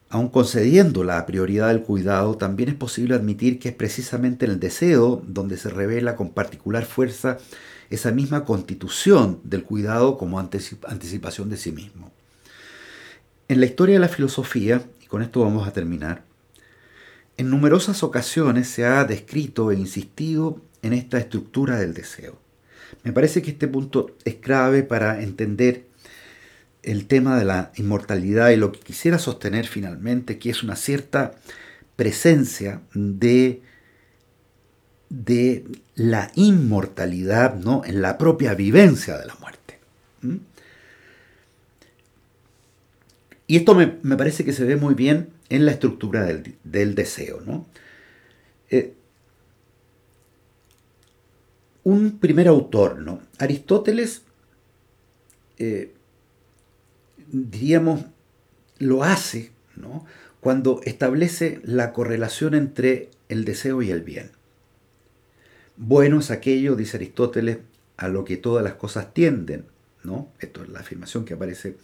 aun 0.09 0.29
concediendo 0.29 1.03
la 1.03 1.25
prioridad 1.25 1.67
del 1.67 1.83
cuidado, 1.83 2.35
también 2.37 2.69
es 2.69 2.75
posible 2.75 3.15
admitir 3.15 3.59
que 3.59 3.69
es 3.69 3.75
precisamente 3.75 4.45
en 4.45 4.51
el 4.51 4.59
deseo 4.59 5.21
donde 5.25 5.57
se 5.57 5.69
revela 5.69 6.15
con 6.15 6.31
particular 6.31 6.85
fuerza 6.85 7.37
esa 7.89 8.11
misma 8.11 8.45
constitución 8.45 9.39
del 9.43 9.63
cuidado 9.63 10.17
como 10.17 10.39
anticipación 10.39 11.49
de 11.49 11.57
sí 11.57 11.71
mismo. 11.71 12.11
En 13.49 13.59
la 13.59 13.65
historia 13.65 13.95
de 13.95 13.99
la 13.99 14.07
filosofía, 14.07 14.81
y 15.01 15.07
con 15.07 15.21
esto 15.21 15.41
vamos 15.41 15.67
a 15.67 15.73
terminar, 15.73 16.23
en 17.37 17.49
numerosas 17.49 18.01
ocasiones 18.03 18.69
se 18.69 18.85
ha 18.85 19.03
descrito 19.03 19.71
e 19.71 19.75
insistido 19.75 20.61
en 20.81 20.93
esta 20.93 21.17
estructura 21.17 21.77
del 21.77 21.93
deseo. 21.93 22.40
Me 23.03 23.13
parece 23.13 23.41
que 23.41 23.51
este 23.51 23.67
punto 23.67 24.15
es 24.25 24.35
clave 24.35 24.83
para 24.83 25.21
entender 25.21 25.85
el 26.83 27.05
tema 27.07 27.37
de 27.37 27.45
la 27.45 27.71
inmortalidad 27.75 28.49
y 28.49 28.55
lo 28.55 28.71
que 28.71 28.79
quisiera 28.79 29.19
sostener 29.19 29.67
finalmente, 29.67 30.39
que 30.39 30.49
es 30.49 30.63
una 30.63 30.75
cierta 30.75 31.33
presencia 31.95 32.81
de, 32.93 33.61
la 35.95 36.31
inmortalidad 36.35 37.55
¿no? 37.55 37.83
en 37.85 38.01
la 38.01 38.17
propia 38.17 38.55
vivencia 38.55 39.17
de 39.17 39.25
la 39.25 39.35
muerte. 39.35 39.79
Y 43.47 43.57
esto 43.57 43.75
me, 43.75 43.97
me 44.01 44.15
parece 44.15 44.45
que 44.45 44.53
se 44.53 44.63
ve 44.63 44.77
muy 44.77 44.95
bien 44.95 45.29
en 45.49 45.65
la 45.65 45.71
estructura 45.71 46.25
del, 46.63 46.95
deseo. 46.95 47.41
¿no? 47.45 47.67
Eh, 48.69 48.93
un 51.83 52.19
primer 52.19 52.47
autor, 52.47 52.99
¿no? 52.99 53.21
Aristóteles, 53.39 54.23
eh, 55.57 55.93
diríamos, 57.31 58.05
lo 58.77 59.03
hace 59.03 59.51
¿no? 59.75 60.05
cuando 60.39 60.81
establece 60.83 61.61
la 61.63 61.93
correlación 61.93 62.55
entre 62.55 63.09
el 63.29 63.45
deseo 63.45 63.81
y 63.81 63.91
el 63.91 64.01
bien. 64.01 64.31
Bueno 65.77 66.19
es 66.19 66.31
aquello, 66.31 66.75
dice 66.75 66.97
Aristóteles, 66.97 67.59
a 67.97 68.07
lo 68.07 68.25
que 68.25 68.37
todas 68.37 68.63
las 68.63 68.73
cosas 68.73 69.13
tienden, 69.13 69.65
¿no? 70.03 70.31
Esto 70.39 70.63
es 70.63 70.69
la 70.69 70.79
afirmación 70.79 71.25
que 71.25 71.35
aparece 71.35 71.77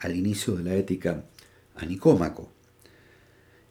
al 0.00 0.16
inicio 0.16 0.54
de 0.54 0.64
la 0.64 0.74
ética 0.74 1.24
a 1.76 1.86
Nicómaco. 1.86 2.50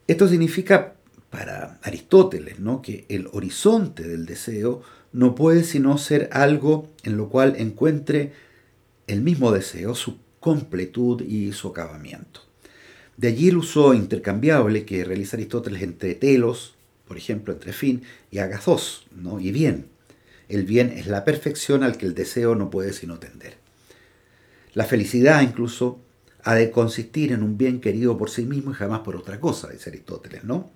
Esto 0.07 0.27
significa 0.27 0.95
para 1.29 1.79
Aristóteles, 1.81 2.59
¿no? 2.59 2.81
que 2.81 3.05
el 3.09 3.27
horizonte 3.31 4.03
del 4.03 4.25
deseo 4.25 4.83
no 5.13 5.35
puede 5.35 5.63
sino 5.63 5.97
ser 5.97 6.29
algo 6.31 6.89
en 7.03 7.17
lo 7.17 7.29
cual 7.29 7.55
encuentre 7.57 8.33
el 9.07 9.21
mismo 9.21 9.51
deseo, 9.51 9.95
su 9.95 10.17
completud 10.39 11.21
y 11.21 11.53
su 11.53 11.69
acabamiento. 11.69 12.41
De 13.15 13.29
allí 13.29 13.49
el 13.49 13.57
uso 13.57 13.93
intercambiable 13.93 14.85
que 14.85 15.05
realiza 15.05 15.37
Aristóteles 15.37 15.83
entre 15.83 16.15
telos, 16.15 16.75
por 17.07 17.17
ejemplo, 17.17 17.53
entre 17.53 17.73
fin 17.73 18.01
y 18.31 18.39
agazos, 18.39 19.05
¿no? 19.15 19.39
y 19.39 19.51
bien. 19.51 19.87
El 20.49 20.65
bien 20.65 20.89
es 20.89 21.07
la 21.07 21.23
perfección 21.23 21.83
al 21.83 21.97
que 21.97 22.05
el 22.05 22.15
deseo 22.15 22.55
no 22.55 22.69
puede 22.69 22.91
sino 22.91 23.19
tender. 23.19 23.55
La 24.73 24.85
felicidad 24.85 25.41
incluso 25.41 25.99
ha 26.43 26.55
de 26.55 26.71
consistir 26.71 27.31
en 27.31 27.43
un 27.43 27.57
bien 27.57 27.79
querido 27.79 28.17
por 28.17 28.29
sí 28.29 28.45
mismo 28.45 28.71
y 28.71 28.73
jamás 28.73 29.01
por 29.01 29.15
otra 29.15 29.39
cosa, 29.39 29.69
dice 29.69 29.89
Aristóteles, 29.89 30.43
¿no? 30.43 30.71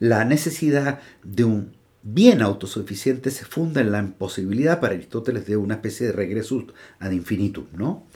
La 0.00 0.24
necesidad 0.24 1.00
de 1.22 1.44
un 1.44 1.77
bien 2.14 2.40
autosuficiente 2.40 3.30
se 3.30 3.44
funda 3.44 3.82
en 3.82 3.92
la 3.92 3.98
imposibilidad 3.98 4.80
para 4.80 4.94
Aristóteles 4.94 5.46
de 5.46 5.58
una 5.58 5.74
especie 5.74 6.06
de 6.06 6.12
regreso 6.12 6.66
ad 7.00 7.10
infinitum, 7.10 7.66
¿no? 7.74 8.06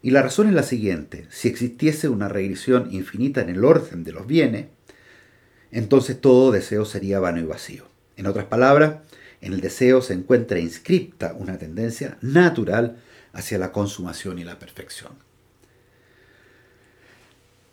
Y 0.00 0.10
la 0.10 0.22
razón 0.22 0.48
es 0.48 0.54
la 0.54 0.62
siguiente, 0.62 1.26
si 1.30 1.48
existiese 1.48 2.08
una 2.08 2.28
regresión 2.28 2.92
infinita 2.92 3.40
en 3.40 3.50
el 3.50 3.64
orden 3.64 4.04
de 4.04 4.12
los 4.12 4.26
bienes, 4.26 4.66
entonces 5.70 6.20
todo 6.20 6.52
deseo 6.52 6.84
sería 6.84 7.18
vano 7.18 7.40
y 7.40 7.44
vacío. 7.44 7.84
En 8.16 8.26
otras 8.26 8.46
palabras, 8.46 8.96
en 9.40 9.52
el 9.52 9.60
deseo 9.60 10.02
se 10.02 10.14
encuentra 10.14 10.58
inscripta 10.58 11.34
una 11.36 11.58
tendencia 11.58 12.18
natural 12.20 12.98
hacia 13.32 13.58
la 13.58 13.72
consumación 13.72 14.38
y 14.38 14.44
la 14.44 14.58
perfección. 14.58 15.12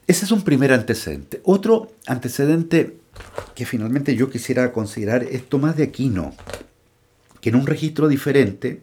Ese 0.08 0.26
es 0.26 0.32
un 0.32 0.44
primer 0.44 0.74
antecedente. 0.74 1.42
Otro 1.44 1.92
antecedente 2.08 2.99
que 3.56 3.66
finalmente 3.66 4.16
yo 4.16 4.30
quisiera 4.30 4.72
considerar 4.72 5.24
es 5.24 5.48
Tomás 5.48 5.76
de 5.76 5.84
Aquino, 5.84 6.34
que 7.42 7.50
en 7.50 7.56
un 7.56 7.68
registro 7.68 8.08
diferente 8.08 8.82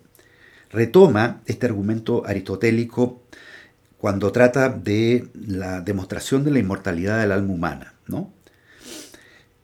retoma 0.71 1.43
este 1.47 1.67
argumento 1.67 2.27
aristotélico 2.27 3.23
cuando 3.99 4.31
trata 4.33 4.69
de 4.69 5.29
la 5.35 5.81
demostración 5.81 6.45
de 6.45 6.51
la 6.51 6.59
inmortalidad 6.59 7.21
del 7.21 7.33
alma 7.33 7.55
humana. 7.55 7.95
¿no? 8.07 8.33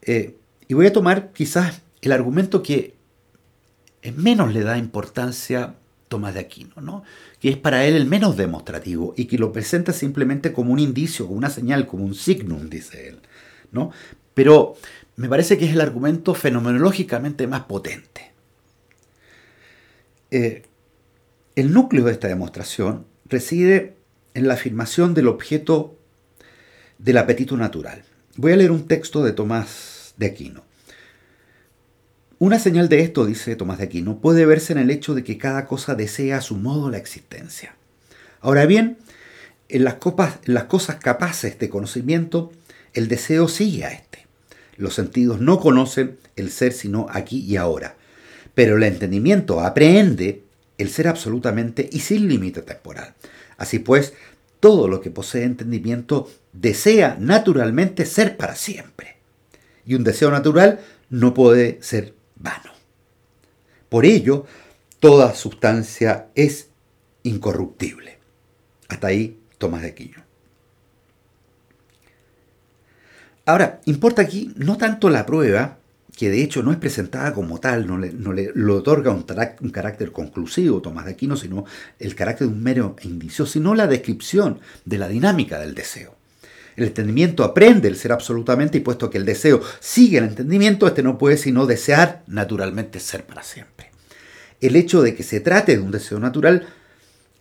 Eh, 0.03 0.37
y 0.68 0.75
voy 0.75 0.87
a 0.87 0.93
tomar 0.93 1.33
quizás 1.33 1.83
el 2.01 2.12
argumento 2.12 2.62
que 2.62 2.97
menos 4.16 4.53
le 4.53 4.62
da 4.62 4.79
importancia 4.79 5.75
Tomás 6.09 6.35
de 6.35 6.41
Aquino, 6.41 6.75
¿no? 6.81 7.05
que 7.39 7.51
es 7.51 7.57
para 7.57 7.85
él 7.87 7.95
el 7.95 8.07
menos 8.07 8.37
demostrativo 8.37 9.14
y 9.16 9.27
que 9.27 9.39
lo 9.39 9.53
presenta 9.53 9.93
simplemente 9.93 10.53
como 10.53 10.73
un 10.73 10.79
indicio, 10.79 11.27
como 11.27 11.39
una 11.39 11.51
señal, 11.51 11.87
como 11.87 12.05
un 12.05 12.14
signum, 12.14 12.68
dice 12.68 13.09
él. 13.09 13.20
¿no? 13.70 13.93
Pero 14.35 14.76
me 15.16 15.28
parece 15.28 15.59
que 15.59 15.66
es 15.66 15.72
el 15.72 15.80
argumento 15.80 16.35
fenomenológicamente 16.35 17.47
más 17.47 17.62
potente. 17.62 18.33
Eh, 20.30 20.62
el 21.55 21.72
núcleo 21.72 22.05
de 22.05 22.12
esta 22.12 22.28
demostración 22.28 23.05
reside 23.26 23.97
en 24.35 24.49
la 24.49 24.55
afirmación 24.55 25.12
del 25.14 25.28
objeto 25.28 25.99
del 26.99 27.18
apetito 27.18 27.57
natural. 27.57 28.03
Voy 28.37 28.53
a 28.53 28.57
leer 28.57 28.70
un 28.70 28.87
texto 28.87 29.22
de 29.22 29.33
Tomás 29.33 30.14
de 30.16 30.26
Aquino. 30.26 30.64
Una 32.39 32.59
señal 32.59 32.89
de 32.89 33.01
esto, 33.01 33.26
dice 33.26 33.55
Tomás 33.57 33.78
de 33.78 33.85
Aquino, 33.85 34.18
puede 34.18 34.47
verse 34.47 34.72
en 34.72 34.78
el 34.78 34.91
hecho 34.91 35.14
de 35.14 35.22
que 35.22 35.39
cada 35.39 35.66
cosa 35.66 35.95
desea 35.95 36.39
a 36.39 36.41
su 36.41 36.57
modo 36.57 36.91
la 36.91 36.99
existencia. 36.99 37.76
Ahora 38.41 38.66
bien, 38.66 38.99
en 39.68 39.85
las, 39.85 39.97
las 40.47 40.64
cosas 40.64 40.97
capaces 40.97 41.59
de 41.59 41.68
conocimiento, 41.68 42.53
el 42.95 43.09
deseo 43.09 43.49
sigue 43.49 43.85
a 43.85 43.93
este. 43.93 44.12
Los 44.77 44.95
sentidos 44.95 45.41
no 45.41 45.61
conocen 45.61 46.18
el 46.37 46.51
ser 46.51 46.73
sino 46.73 47.07
aquí 47.11 47.41
y 47.41 47.57
ahora, 47.57 47.97
pero 48.55 48.77
el 48.77 48.83
entendimiento 48.83 49.61
aprehende 49.61 50.43
el 50.79 50.91
ser 50.91 51.09
absolutamente 51.09 51.89
y 51.91 52.01
sin 52.01 52.29
límite 52.29 52.62
temporal. 52.62 53.14
Así 53.57 53.79
pues, 53.79 54.14
todo 54.61 54.89
lo 54.89 55.01
que 55.01 55.11
posee 55.11 55.45
entendimiento 55.45 56.31
desea 56.53 57.16
naturalmente 57.18 58.07
ser 58.07 58.37
para 58.37 58.55
siempre. 58.55 59.16
Y 59.85 59.95
un 59.95 60.05
deseo 60.05 60.31
natural 60.31 60.81
no 61.11 61.35
puede 61.35 61.79
ser 61.83 62.14
vano. 62.37 62.73
Por 63.89 64.07
ello, 64.07 64.47
toda 65.01 65.35
sustancia 65.35 66.29
es 66.35 66.68
incorruptible. 67.25 68.18
Hasta 68.89 69.09
ahí 69.09 69.39
Tomás 69.59 69.83
de 69.83 69.89
Aquino. 69.89 70.22
Ahora, 73.45 73.80
importa 73.86 74.22
aquí 74.22 74.53
no 74.57 74.76
tanto 74.76 75.11
la 75.11 75.26
prueba, 75.26 75.78
que 76.16 76.30
de 76.30 76.43
hecho 76.43 76.62
no 76.62 76.72
es 76.72 76.78
presentada 76.78 77.32
como 77.32 77.59
tal, 77.59 77.86
no 77.86 77.99
le, 77.99 78.12
no 78.12 78.32
le 78.32 78.53
otorga 78.72 79.11
un, 79.11 79.24
un, 79.61 79.70
carácter 79.70 80.12
conclusivo 80.12 80.82
Tomás 80.82 81.07
de 81.07 81.12
Aquino, 81.12 81.36
sino 81.36 81.64
el 81.99 82.14
carácter 82.14 82.47
de 82.47 82.53
un 82.53 82.62
mero 82.62 82.97
indicio, 83.03 83.47
sino 83.47 83.74
la 83.74 83.86
descripción 83.86 84.61
de 84.84 84.99
la 84.99 85.09
dinámica 85.09 85.59
del 85.59 85.74
deseo. 85.74 86.14
El 86.76 86.84
entendimiento 86.84 87.45
aprende 87.45 87.88
el 87.88 87.97
ser 87.97 88.12
absolutamente 88.12 88.78
y 88.78 88.82
puesto 88.82 89.11
que 89.11 89.18
el 89.18 89.24
deseo 89.24 89.61
sigue 89.80 90.18
el 90.18 90.24
entendimiento, 90.24 90.86
este 90.86 91.03
no 91.03 91.18
puede 91.18 91.36
sino 91.36 91.66
desear 91.66 92.22
naturalmente 92.26 93.01
ser 93.01 93.24
para 93.24 93.43
siempre. 93.43 93.90
El 94.61 94.76
hecho 94.76 95.03
de 95.03 95.14
que 95.14 95.22
se 95.22 95.40
trate 95.40 95.76
de 95.76 95.82
un 95.82 95.90
deseo 95.90 96.18
natural 96.18 96.66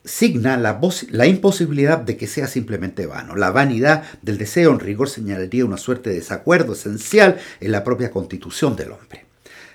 signa 0.04 0.58
la, 0.58 1.28
imposibilidad 1.28 2.00
de 2.00 2.18
que 2.18 2.28
sea 2.28 2.48
simplemente 2.48 3.06
vano. 3.06 3.36
La 3.36 3.52
vanidad 3.52 4.04
del 4.22 4.38
deseo 4.38 4.72
en 4.72 4.80
rigor 4.80 5.10
señalaría 5.10 5.66
una 5.66 5.78
suerte 5.78 6.10
de 6.10 6.18
desacuerdo 6.18 6.74
esencial 6.74 7.38
en 7.60 7.72
la 7.72 7.84
propia 7.84 8.12
constitución 8.12 8.76
del 8.76 8.92
hombre. 8.92 9.26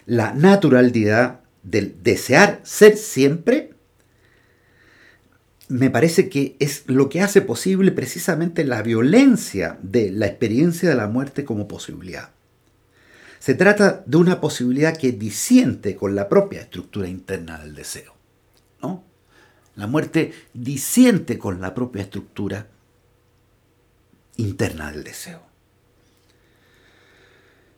La 0.07 0.33
naturalidad 0.33 1.41
del 1.63 1.97
desear 2.03 2.61
ser 2.65 2.97
siempre 2.97 3.75
me 5.69 5.91
parece 5.91 6.29
que 6.29 6.57
es 6.61 6.85
lo 6.87 7.09
que 7.09 7.21
hace 7.21 7.41
posible 7.41 7.91
precisamente 7.91 8.65
la 8.65 8.83
violencia 8.83 9.79
de 9.83 10.13
la 10.13 10.27
experiencia 10.27 10.89
de 10.89 10.95
la 10.95 11.09
muerte 11.09 11.45
como 11.45 11.67
posibilidad. 11.67 12.31
Se 13.41 13.55
trata 13.55 14.05
de 14.07 14.17
una 14.17 14.41
posibilidad 14.41 14.97
que 14.97 15.13
disiente 15.13 15.97
con 15.97 16.15
la 16.15 16.29
propia 16.29 16.61
estructura 16.61 17.09
interna 17.09 17.59
del 17.59 17.75
deseo. 17.75 18.16
La 19.77 19.87
muerte 19.87 20.33
disiente 20.53 21.39
con 21.39 21.61
la 21.61 21.75
propia 21.75 22.03
estructura 22.03 22.67
interna 24.37 24.91
del 24.91 25.05
deseo. 25.05 25.43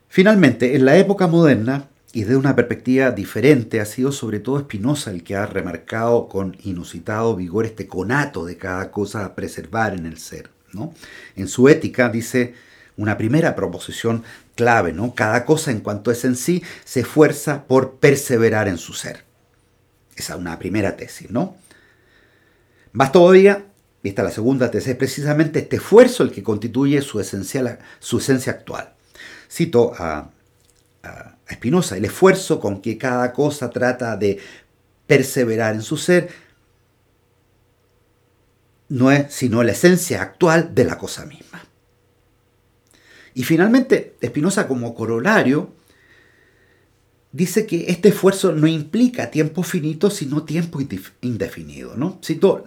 Finalmente, 0.08 0.74
en 0.74 0.84
la 0.84 0.96
época 0.96 1.26
moderna, 1.26 1.88
y 2.12 2.24
de 2.24 2.36
una 2.36 2.56
perspectiva 2.56 3.10
diferente 3.10 3.80
ha 3.80 3.84
sido 3.84 4.12
sobre 4.12 4.40
todo 4.40 4.60
Spinoza 4.60 5.10
el 5.10 5.22
que 5.22 5.36
ha 5.36 5.46
remarcado 5.46 6.28
con 6.28 6.56
inusitado 6.64 7.36
vigor 7.36 7.66
este 7.66 7.86
conato 7.86 8.46
de 8.46 8.56
cada 8.56 8.90
cosa 8.90 9.24
a 9.24 9.34
preservar 9.34 9.94
en 9.94 10.06
el 10.06 10.18
ser. 10.18 10.50
¿no? 10.72 10.94
En 11.36 11.48
su 11.48 11.68
ética 11.68 12.08
dice 12.08 12.54
una 12.96 13.18
primera 13.18 13.54
proposición 13.54 14.24
clave, 14.54 14.92
¿no? 14.92 15.14
Cada 15.14 15.44
cosa 15.44 15.70
en 15.70 15.80
cuanto 15.80 16.10
es 16.10 16.24
en 16.24 16.34
sí 16.34 16.62
se 16.84 17.00
esfuerza 17.00 17.64
por 17.64 17.92
perseverar 17.92 18.66
en 18.66 18.78
su 18.78 18.92
ser. 18.92 19.24
Esa 20.16 20.34
es 20.34 20.40
una 20.40 20.58
primera 20.58 20.96
tesis, 20.96 21.30
¿no? 21.30 21.54
Más 22.98 23.12
todavía, 23.12 23.64
y 24.02 24.08
esta 24.08 24.22
es 24.22 24.28
la 24.28 24.34
segunda 24.34 24.72
tesis, 24.72 24.88
es 24.88 24.96
precisamente 24.96 25.60
este 25.60 25.76
esfuerzo 25.76 26.24
el 26.24 26.32
que 26.32 26.42
constituye 26.42 27.00
su, 27.00 27.20
esencial, 27.20 27.78
su 28.00 28.18
esencia 28.18 28.52
actual. 28.52 28.92
Cito 29.48 29.92
a 29.96 30.30
a 31.04 31.36
Spinoza, 31.54 31.96
el 31.96 32.04
esfuerzo 32.04 32.58
con 32.58 32.82
que 32.82 32.98
cada 32.98 33.32
cosa 33.32 33.70
trata 33.70 34.16
de 34.16 34.40
perseverar 35.06 35.76
en 35.76 35.82
su 35.82 35.96
ser, 35.96 36.28
no 38.88 39.12
es 39.12 39.32
sino 39.32 39.62
la 39.62 39.70
esencia 39.70 40.20
actual 40.20 40.74
de 40.74 40.84
la 40.84 40.98
cosa 40.98 41.24
misma. 41.24 41.62
Y 43.32 43.44
finalmente, 43.44 44.16
Spinoza 44.24 44.66
como 44.66 44.92
corolario 44.96 45.70
dice 47.32 47.66
que 47.66 47.90
este 47.90 48.08
esfuerzo 48.08 48.52
no 48.52 48.66
implica 48.66 49.30
tiempo 49.30 49.62
finito, 49.62 50.10
sino 50.10 50.44
tiempo 50.44 50.80
indefinido. 51.20 51.96
¿no? 51.96 52.18
Cito 52.24 52.66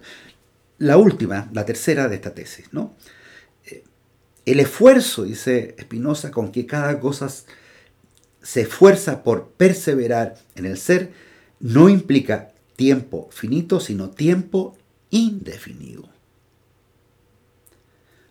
la 0.78 0.97
última, 0.97 1.49
la 1.53 1.66
tercera 1.66 2.07
de 2.07 2.16
esta 2.16 2.34
tesis. 2.34 2.68
¿no? 2.72 2.95
Eh, 3.66 3.84
el 4.45 4.59
esfuerzo, 4.59 5.24
dice 5.24 5.76
Spinoza, 5.80 6.32
con 6.32 6.51
que 6.51 6.66
cada 6.66 6.99
cosa 6.99 7.30
se 8.41 8.62
esfuerza 8.62 9.24
por 9.24 9.49
perseverar 9.49 10.38
en 10.55 10.66
el 10.66 10.78
ser, 10.78 11.12
no 11.59 11.89
implica 11.89 12.51
tiempo 12.76 13.30
finito, 13.32 13.80
sino 13.80 14.09
tiempo 14.09 14.76
indefinido. 15.12 16.09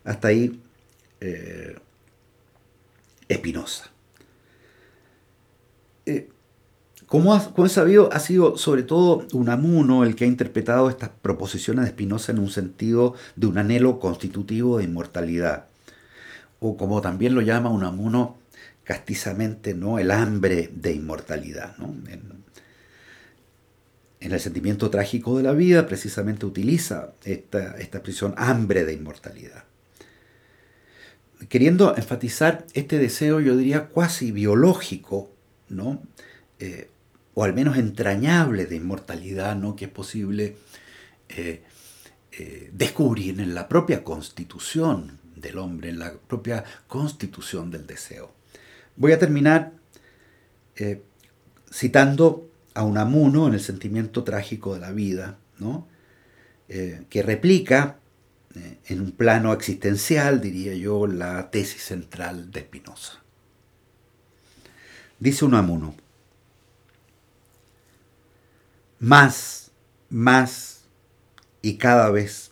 Hasta 0.03 0.29
ahí 0.29 0.59
Espinosa. 3.29 3.85
Eh, 3.85 4.00
Como, 7.11 7.33
ha, 7.33 7.67
sabido, 7.67 8.09
ha 8.13 8.19
sido 8.19 8.57
sobre 8.57 8.83
todo 8.83 9.27
Unamuno 9.33 10.05
el 10.05 10.15
que 10.15 10.23
ha 10.23 10.27
interpretado 10.27 10.89
estas 10.89 11.09
proposiciones 11.09 11.83
de 11.83 11.91
Spinoza 11.91 12.31
en 12.31 12.39
un 12.39 12.49
sentido 12.49 13.15
de 13.35 13.47
un 13.47 13.57
anhelo 13.57 13.99
constitutivo 13.99 14.77
de 14.77 14.85
inmortalidad. 14.85 15.65
O 16.61 16.77
como 16.77 17.01
también 17.01 17.35
lo 17.35 17.41
llama 17.41 17.69
Unamuno 17.69 18.37
castizamente, 18.85 19.73
¿no? 19.73 19.99
el 19.99 20.09
hambre 20.09 20.69
de 20.73 20.93
inmortalidad. 20.93 21.75
En, 22.07 22.41
el 24.21 24.39
sentimiento 24.39 24.89
trágico 24.89 25.35
de 25.35 25.43
la 25.43 25.51
vida 25.51 25.87
precisamente 25.87 26.45
utiliza 26.45 27.11
esta, 27.25 27.75
esta 27.77 27.97
expresión 27.97 28.33
hambre 28.37 28.85
de 28.85 28.93
inmortalidad 28.93 29.65
queriendo 31.49 31.95
enfatizar 31.97 32.65
este 32.73 32.99
deseo, 32.99 33.39
yo 33.39 33.57
diría, 33.57 33.87
cuasi 33.87 34.31
biológico, 34.31 35.30
¿no? 35.71 36.03
Eh, 36.59 36.89
o 37.33 37.43
al 37.43 37.53
menos 37.53 37.77
entrañable 37.77 38.65
de 38.65 38.75
inmortalidad, 38.75 39.55
¿no? 39.55 39.75
que 39.75 39.85
es 39.85 39.91
posible 39.91 40.57
eh, 41.29 41.63
eh, 42.33 42.69
descubrir 42.73 43.39
en 43.39 43.55
la 43.55 43.69
propia 43.69 44.03
constitución 44.03 45.19
del 45.35 45.57
hombre, 45.57 45.89
en 45.89 45.99
la 45.99 46.13
propia 46.13 46.63
constitución 46.87 47.71
del 47.71 47.87
deseo. 47.87 48.33
Voy 48.95 49.13
a 49.13 49.19
terminar 49.19 49.73
citando 51.71 52.49
a 52.73 52.83
Unamuno 52.83 53.47
en 53.47 53.53
el 53.53 53.59
sentimiento 53.59 54.23
trágico 54.23 54.73
de 54.73 54.79
la 54.79 54.91
vida, 54.91 55.37
¿no? 55.59 55.87
que 56.67 57.21
replica 57.21 57.99
en 58.87 59.01
un 59.01 59.11
plano 59.11 59.53
existencial, 59.53 60.41
diría 60.41 60.73
yo, 60.73 61.05
la 61.05 61.51
tesis 61.51 61.83
central 61.83 62.49
de 62.49 62.61
Spinoza. 62.61 63.20
Dice 65.21 65.45
Unamuno, 65.45 65.93
más, 68.97 69.69
más 70.09 70.81
y 71.61 71.77
cada 71.77 72.09
vez 72.09 72.49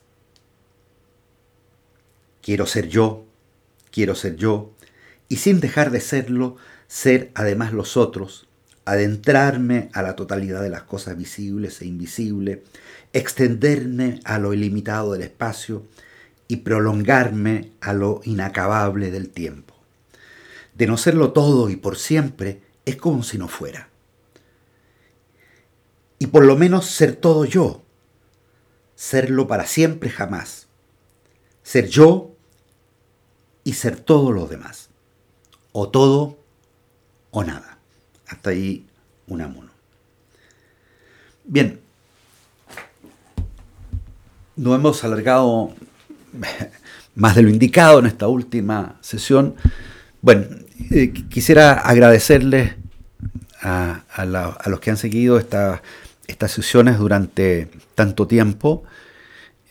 quiero 2.44 2.68
ser 2.68 2.88
yo, 2.88 3.26
quiero 3.90 4.14
ser 4.14 4.36
yo, 4.36 4.72
y 5.30 5.38
sin 5.38 5.62
dejar 5.62 5.90
de 5.90 6.00
serlo, 6.00 6.58
ser 6.88 7.32
además 7.34 7.74
los 7.74 7.98
otros, 7.98 8.48
adentrarme 8.86 9.90
a 9.94 10.04
la 10.04 10.16
totalidad 10.16 10.62
de 10.62 10.70
las 10.70 10.84
cosas 10.84 11.18
visibles 11.18 11.82
e 11.82 11.88
invisibles, 11.88 12.60
extenderme 13.14 14.20
a 14.26 14.38
lo 14.38 14.54
ilimitado 14.54 15.14
del 15.14 15.24
espacio 15.24 15.88
y 16.48 16.58
prolongarme 16.58 17.72
a 17.82 17.94
lo 17.94 18.22
inacabable 18.26 19.10
del 19.10 19.30
tiempo. 19.30 19.69
De 20.80 20.88
no 20.88 20.96
serlo 20.96 21.34
todo 21.34 21.70
y 21.70 21.76
por 21.76 21.98
siempre, 21.98 22.62
es 22.86 22.96
como 22.96 23.22
si 23.22 23.38
no 23.38 23.50
fuera. 23.50 23.90
Y 26.20 26.28
por 26.28 26.46
lo 26.46 26.56
menos 26.56 26.86
ser 26.86 27.18
todo 27.18 27.44
yo, 27.44 27.82
serlo 28.96 29.46
para 29.46 29.66
siempre 29.66 30.10
jamás. 30.10 30.68
Ser 31.64 31.90
yo 31.90 32.32
y 33.66 33.74
ser 33.74 34.00
todo 34.00 34.32
lo 34.32 34.48
demás. 34.48 34.88
O 35.74 35.90
todo 35.90 36.38
o 37.32 37.44
nada. 37.44 37.78
Hasta 38.28 38.52
ahí 38.52 38.88
un 39.28 39.42
amuno. 39.42 39.72
Bien, 41.44 41.82
no 44.56 44.74
hemos 44.76 45.04
alargado 45.04 45.74
más 47.16 47.36
de 47.36 47.42
lo 47.42 47.50
indicado 47.50 48.00
en 48.00 48.06
esta 48.06 48.30
última 48.30 48.98
sesión. 49.02 49.56
Bueno, 50.22 50.69
eh, 50.92 51.12
quisiera 51.30 51.74
agradecerles 51.74 52.76
a, 53.62 54.04
los 54.68 54.80
que 54.80 54.90
han 54.90 54.98
seguido 54.98 55.38
estas 55.38 56.52
sesiones 56.52 56.98
durante 56.98 57.70
tanto 57.96 58.28
tiempo. 58.28 58.84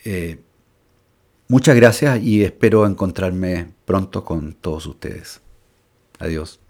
Eh, 0.04 0.38
muchas 1.48 1.76
gracias 1.76 2.20
y 2.22 2.44
espero 2.44 2.86
encontrarme 2.86 3.68
pronto 3.84 4.24
con 4.24 4.54
todos 4.54 4.86
ustedes. 4.86 5.40
Adiós. 6.18 6.60